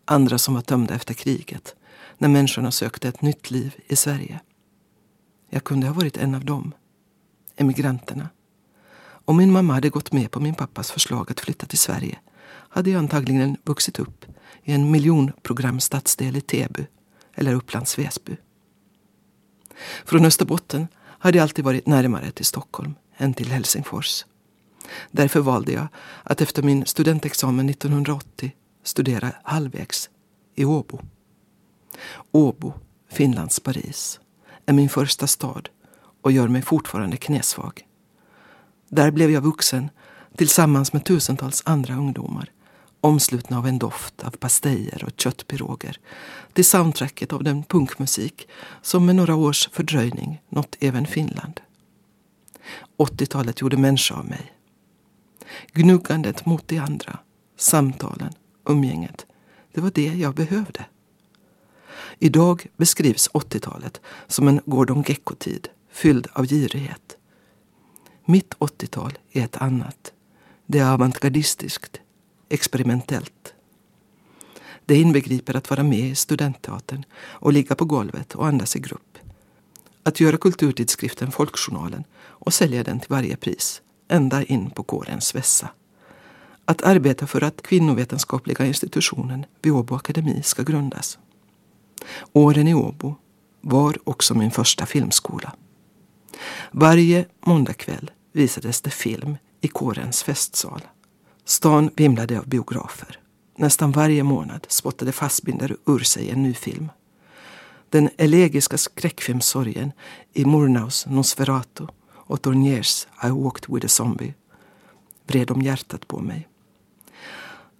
Andra 0.04 0.38
som 0.38 0.54
var 0.54 0.62
tömda 0.62 0.94
efter 0.94 1.14
kriget 1.14 1.74
när 2.18 2.28
människorna 2.28 2.70
sökte 2.70 3.08
ett 3.08 3.22
nytt 3.22 3.50
liv 3.50 3.74
i 3.86 3.96
Sverige. 3.96 4.40
Jag 5.50 5.64
kunde 5.64 5.86
ha 5.86 5.94
varit 5.94 6.16
en 6.16 6.34
av 6.34 6.44
dem. 6.44 6.74
Emigranterna. 7.56 8.28
Om 9.28 9.36
min 9.36 9.52
mamma 9.52 9.74
hade 9.74 9.90
gått 9.90 10.12
med 10.12 10.30
på 10.30 10.40
min 10.40 10.54
pappas 10.54 10.90
förslag 10.90 11.30
att 11.30 11.40
flytta 11.40 11.66
till 11.66 11.78
Sverige 11.78 12.18
hade 12.48 12.90
jag 12.90 12.98
antagligen 12.98 13.56
vuxit 13.64 13.98
upp 13.98 14.24
i 14.62 14.72
en 14.72 14.90
miljonprogramstadsdel 14.90 16.36
i 16.36 16.40
Täby 16.40 16.86
eller 17.34 17.54
Upplands 17.54 17.98
Väsby. 17.98 18.36
Från 20.04 20.24
Österbotten 20.24 20.88
hade 21.04 21.38
jag 21.38 21.42
alltid 21.42 21.64
varit 21.64 21.86
närmare 21.86 22.30
till 22.30 22.44
Stockholm 22.44 22.94
än 23.16 23.34
till 23.34 23.48
Helsingfors. 23.48 24.24
Därför 25.10 25.40
valde 25.40 25.72
jag 25.72 25.86
att 26.22 26.40
efter 26.40 26.62
min 26.62 26.86
studentexamen 26.86 27.68
1980 27.68 28.52
studera 28.82 29.32
halvvägs 29.42 30.10
i 30.54 30.64
Åbo. 30.64 31.00
Åbo, 32.32 32.72
Finlands 33.10 33.60
Paris, 33.60 34.20
är 34.66 34.72
min 34.72 34.88
första 34.88 35.26
stad 35.26 35.68
och 36.22 36.32
gör 36.32 36.48
mig 36.48 36.62
fortfarande 36.62 37.16
knäsvag. 37.16 37.87
Där 38.88 39.10
blev 39.10 39.30
jag 39.30 39.40
vuxen 39.40 39.90
tillsammans 40.36 40.92
med 40.92 41.04
tusentals 41.04 41.62
andra 41.66 41.94
ungdomar 41.94 42.50
omslutna 43.00 43.58
av 43.58 43.66
en 43.66 43.78
doft 43.78 44.22
av 44.22 44.30
pastejer 44.30 45.04
och 45.04 45.20
köttpiroger 45.20 46.00
till 46.52 46.64
soundtracket 46.64 47.32
av 47.32 47.44
den 47.44 47.62
punkmusik 47.62 48.48
som 48.82 49.06
med 49.06 49.16
några 49.16 49.34
års 49.34 49.68
fördröjning 49.72 50.42
nått 50.48 50.76
även 50.80 51.06
Finland. 51.06 51.60
80-talet 52.96 53.60
gjorde 53.60 53.76
människa 53.76 54.14
av 54.14 54.26
mig. 54.26 54.52
Gnuggandet 55.72 56.46
mot 56.46 56.68
de 56.68 56.78
andra, 56.78 57.18
samtalen, 57.56 58.32
umgänget, 58.64 59.26
det 59.72 59.80
var 59.80 59.90
det 59.94 60.14
jag 60.14 60.34
behövde. 60.34 60.84
Idag 62.18 62.66
beskrivs 62.76 63.30
80-talet 63.30 64.00
som 64.26 64.48
en 64.48 64.60
Gordon 64.64 65.02
Gecko-tid 65.02 65.68
fylld 65.92 66.26
av 66.32 66.46
girighet. 66.46 67.17
Mitt 68.30 68.54
80-tal 68.54 69.18
är 69.32 69.44
ett 69.44 69.56
annat. 69.56 70.12
Det 70.66 70.78
är 70.78 70.92
avantgardistiskt, 70.92 72.00
experimentellt. 72.48 73.54
Det 74.86 74.96
inbegriper 75.00 75.56
att 75.56 75.70
vara 75.70 75.82
med 75.82 75.98
i 75.98 76.14
studentteatern 76.14 77.04
och 77.20 77.52
ligga 77.52 77.74
på 77.74 77.84
golvet 77.84 78.34
och 78.34 78.46
andas 78.46 78.76
i 78.76 78.80
grupp. 78.80 79.18
Att 80.02 80.20
göra 80.20 80.36
kulturtidskriften 80.36 81.32
Folkjournalen 81.32 82.04
och 82.20 82.54
sälja 82.54 82.84
den 82.84 83.00
till 83.00 83.10
varje 83.10 83.36
pris, 83.36 83.82
ända 84.08 84.44
in 84.44 84.70
på 84.70 84.82
kårens 84.82 85.34
vässa. 85.34 85.68
Att 86.64 86.82
arbeta 86.82 87.26
för 87.26 87.44
att 87.44 87.62
kvinnovetenskapliga 87.62 88.66
institutionen 88.66 89.44
vid 89.62 89.72
Åbo 89.72 89.94
Akademi 89.94 90.42
ska 90.42 90.62
grundas. 90.62 91.18
Åren 92.32 92.68
i 92.68 92.74
Åbo 92.74 93.14
var 93.60 93.96
också 94.04 94.34
min 94.34 94.50
första 94.50 94.86
filmskola. 94.86 95.52
Varje 96.70 97.26
måndagkväll 97.40 98.10
visades 98.38 98.80
det 98.80 98.90
film 98.90 99.36
i 99.60 99.68
kårens 99.68 100.22
festsal. 100.22 100.80
Stan 101.44 101.90
vimlade 101.96 102.38
av 102.38 102.48
biografer. 102.48 103.18
Nästan 103.56 103.92
varje 103.92 104.22
månad 104.22 104.66
spottade 104.68 105.12
Fassbinder 105.12 105.76
ur 105.86 105.98
sig 105.98 106.30
en 106.30 106.42
ny 106.42 106.54
film. 106.54 106.88
Den 107.90 108.10
elegiska 108.16 108.78
skräckfilmsorgen 108.78 109.92
i 110.32 110.44
Murnaus 110.44 111.06
Nosferatu 111.06 111.86
och 112.10 112.42
Tourniers 112.42 113.06
I 113.24 113.28
walked 113.28 113.74
with 113.74 113.86
a 113.86 113.88
zombie 113.88 114.34
vred 115.26 115.50
om 115.50 115.62
hjärtat 115.62 116.08
på 116.08 116.18
mig. 116.18 116.48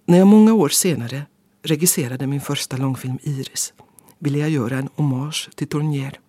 När 0.05 0.17
jag 0.17 0.27
många 0.27 0.53
år 0.53 0.69
senare 0.69 1.25
regisserade 1.63 2.27
min 2.27 2.41
första 2.41 2.77
långfilm 2.77 3.19
Iris 3.21 3.73
ville 4.19 4.39
jag 4.39 4.49
göra 4.49 4.77
en 4.77 4.89
hommage 4.95 5.49
till 5.55 5.67
Tournier 5.67 6.19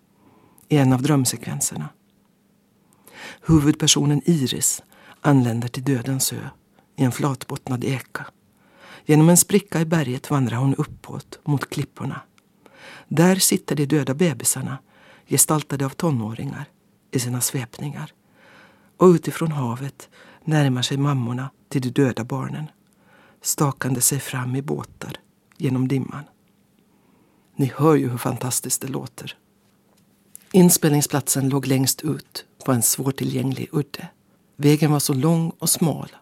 i 0.69 0.77
en 0.77 0.93
av 0.93 1.03
drömsekvenserna. 1.03 1.89
Huvudpersonen 3.47 4.23
Iris 4.25 4.83
anländer 5.21 5.69
till 5.69 5.85
Dödens 5.85 6.33
ö 6.33 6.49
i 6.97 7.05
en 7.05 7.13
flatbottnad 7.13 7.85
eka. 7.85 8.27
Genom 9.05 9.29
en 9.29 9.37
spricka 9.37 9.81
i 9.81 9.85
berget 9.85 10.31
vandrar 10.31 10.57
hon 10.57 10.75
uppåt 10.75 11.39
mot 11.45 11.71
klipporna. 11.71 12.21
Där 13.09 13.37
sitter 13.37 13.77
de 13.77 13.87
döda 13.87 14.15
bebisarna 14.15 14.79
gestaltade 15.27 15.87
av 15.87 15.91
tonåringar 15.91 16.65
i 17.11 17.19
sina 17.19 17.41
svepningar. 17.41 18.13
Och 18.97 19.07
utifrån 19.07 19.53
havet 19.53 20.09
närmar 20.45 20.83
sig 20.83 20.97
mammorna 20.97 21.51
till 21.69 21.83
de 21.83 21.91
döda 21.91 22.25
barnen 22.25 22.67
stakande 23.43 24.01
sig 24.01 24.21
fram 24.21 24.57
i 24.57 24.63
båtar 24.63 25.17
genom 25.57 25.89
dimman. 25.89 26.25
Ni 27.57 27.73
hör 27.77 27.95
ju 27.95 28.09
hur 28.09 28.19
fantastiskt 28.19 28.81
det 28.81 28.89
låter. 28.89 29.37
Inspelningsplatsen 30.53 31.49
låg 31.49 31.67
längst 31.67 32.03
ut 32.03 32.45
på 32.65 32.73
en 32.73 32.83
svårtillgänglig 32.83 33.69
udde. 33.73 34.09
Vägen 34.57 34.93
var 34.93 35.01
så 35.01 35.15
lång 35.15 35.53
och 35.59 35.71
smal 35.71 36.17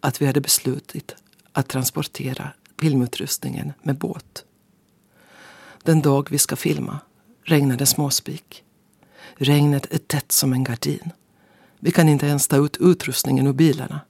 att 0.00 0.22
vi 0.22 0.26
hade 0.26 0.40
beslutit 0.40 1.16
att 1.52 1.68
transportera 1.68 2.52
filmutrustningen 2.80 3.72
med 3.82 3.98
båt. 3.98 4.44
Den 5.82 6.02
dag 6.02 6.28
vi 6.30 6.38
ska 6.38 6.56
filma 6.56 6.98
regnade 7.42 7.86
småspik. 7.86 8.64
Regnet 9.36 9.94
är 9.94 9.98
tätt 9.98 10.32
som 10.32 10.52
en 10.52 10.64
gardin. 10.64 11.10
Vi 11.80 11.90
kan 11.90 12.08
inte 12.08 12.26
ens 12.26 12.48
ta 12.48 12.56
ut 12.56 12.76
utrustningen 12.80 13.46
ur 13.46 13.52
bilarna. 13.52 14.00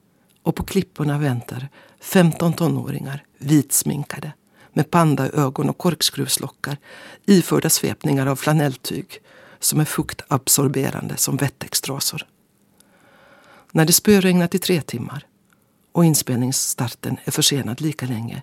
Och 0.43 0.55
på 0.55 0.63
klipporna 0.63 1.17
väntar 1.17 1.69
15 1.99 2.53
tonåringar, 2.53 3.23
vitsminkade 3.37 4.33
med 4.73 4.91
pandaögon 4.91 5.69
och 5.69 5.77
korkskruvslockar 5.77 6.77
iförda 7.25 7.69
svepningar 7.69 8.27
av 8.27 8.35
flanelltyg 8.35 9.21
som 9.65 9.79
är 9.79 9.85
fuktabsorberande 9.85 11.17
som 11.17 11.37
wettextrasor. 11.37 12.27
När 13.71 13.85
det 13.85 13.93
spöregnat 13.93 14.55
i 14.55 14.59
tre 14.59 14.81
timmar 14.81 15.25
och 15.91 16.05
inspelningsstarten 16.05 17.17
är 17.23 17.31
försenad 17.31 17.81
lika 17.81 18.05
länge 18.05 18.41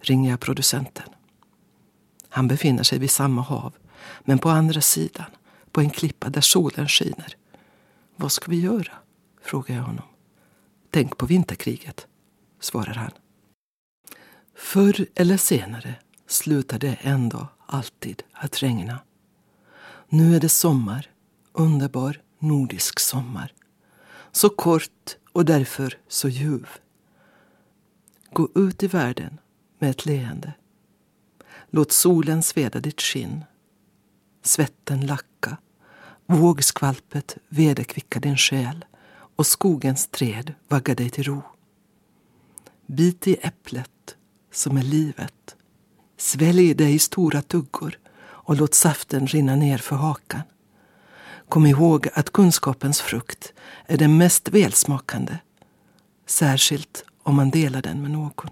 ringer 0.00 0.30
jag 0.30 0.40
producenten. 0.40 1.08
Han 2.28 2.48
befinner 2.48 2.82
sig 2.82 2.98
vid 2.98 3.10
samma 3.10 3.42
hav, 3.42 3.72
men 4.20 4.38
på 4.38 4.48
andra 4.48 4.80
sidan, 4.80 5.26
på 5.72 5.80
en 5.80 5.90
klippa 5.90 6.28
där 6.28 6.40
solen 6.40 6.88
skiner. 6.88 7.36
Vad 8.16 8.32
ska 8.32 8.50
vi 8.50 8.60
göra? 8.60 8.92
frågar 9.42 9.76
jag 9.76 9.82
honom. 9.82 10.06
Tänk 10.90 11.16
på 11.16 11.26
vinterkriget, 11.26 12.06
svarar 12.60 12.94
han. 12.94 13.10
Förr 14.56 15.06
eller 15.14 15.36
senare 15.36 15.94
slutar 16.26 16.78
det 16.78 16.98
ändå 17.00 17.48
alltid 17.66 18.22
att 18.32 18.62
regna. 18.62 18.98
Nu 20.10 20.36
är 20.36 20.40
det 20.40 20.48
sommar, 20.48 21.10
underbar 21.52 22.20
nordisk 22.38 23.00
sommar. 23.00 23.52
Så 24.32 24.50
kort 24.50 25.16
och 25.32 25.44
därför 25.44 25.98
så 26.08 26.28
ljuv. 26.28 26.68
Gå 28.32 28.48
ut 28.54 28.82
i 28.82 28.86
världen 28.86 29.40
med 29.78 29.90
ett 29.90 30.06
leende. 30.06 30.52
Låt 31.70 31.92
solen 31.92 32.42
sveda 32.42 32.80
ditt 32.80 33.00
skinn. 33.00 33.44
Svetten 34.42 35.06
lacka. 35.06 35.56
Vågskvalpet 36.26 37.36
vederkvicka 37.48 38.20
din 38.20 38.36
själ 38.36 38.84
och 39.36 39.46
skogens 39.46 40.06
träd 40.06 40.54
vaggar 40.68 40.94
dig 40.94 41.10
till 41.10 41.24
ro. 41.24 41.42
Bit 42.86 43.26
i 43.26 43.36
äpplet 43.40 44.16
som 44.52 44.76
är 44.76 44.82
livet. 44.82 45.56
Svälj 46.16 46.74
det 46.74 46.90
i 46.90 46.98
stora 46.98 47.42
tuggor 47.42 47.98
och 48.48 48.56
låt 48.56 48.74
saften 48.74 49.26
rinna 49.26 49.56
ner 49.56 49.78
för 49.78 49.96
hakan. 49.96 50.42
Kom 51.48 51.66
ihåg 51.66 52.08
att 52.14 52.32
kunskapens 52.32 53.00
frukt 53.00 53.52
är 53.86 53.96
den 53.96 54.16
mest 54.16 54.48
välsmakande, 54.48 55.38
särskilt 56.26 57.04
om 57.22 57.36
man 57.36 57.50
delar 57.50 57.82
den 57.82 58.02
med 58.02 58.10
någon. 58.10 58.50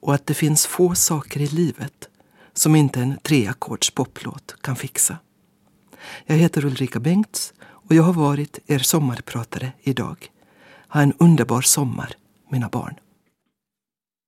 Och 0.00 0.14
att 0.14 0.26
det 0.26 0.34
finns 0.34 0.66
få 0.66 0.94
saker 0.94 1.40
i 1.40 1.46
livet 1.46 2.08
som 2.54 2.76
inte 2.76 3.00
en 3.00 3.18
treackords 3.22 3.90
poplåt 3.90 4.56
kan 4.60 4.76
fixa. 4.76 5.18
Jag 6.26 6.36
heter 6.36 6.64
Ulrika 6.64 7.00
Bengts 7.00 7.52
och 7.62 7.94
jag 7.94 8.02
har 8.02 8.12
varit 8.12 8.58
er 8.66 8.78
sommarpratare 8.78 9.72
idag. 9.80 10.30
Ha 10.88 11.02
en 11.02 11.12
underbar 11.18 11.62
sommar, 11.62 12.12
mina 12.50 12.68
barn. 12.68 12.94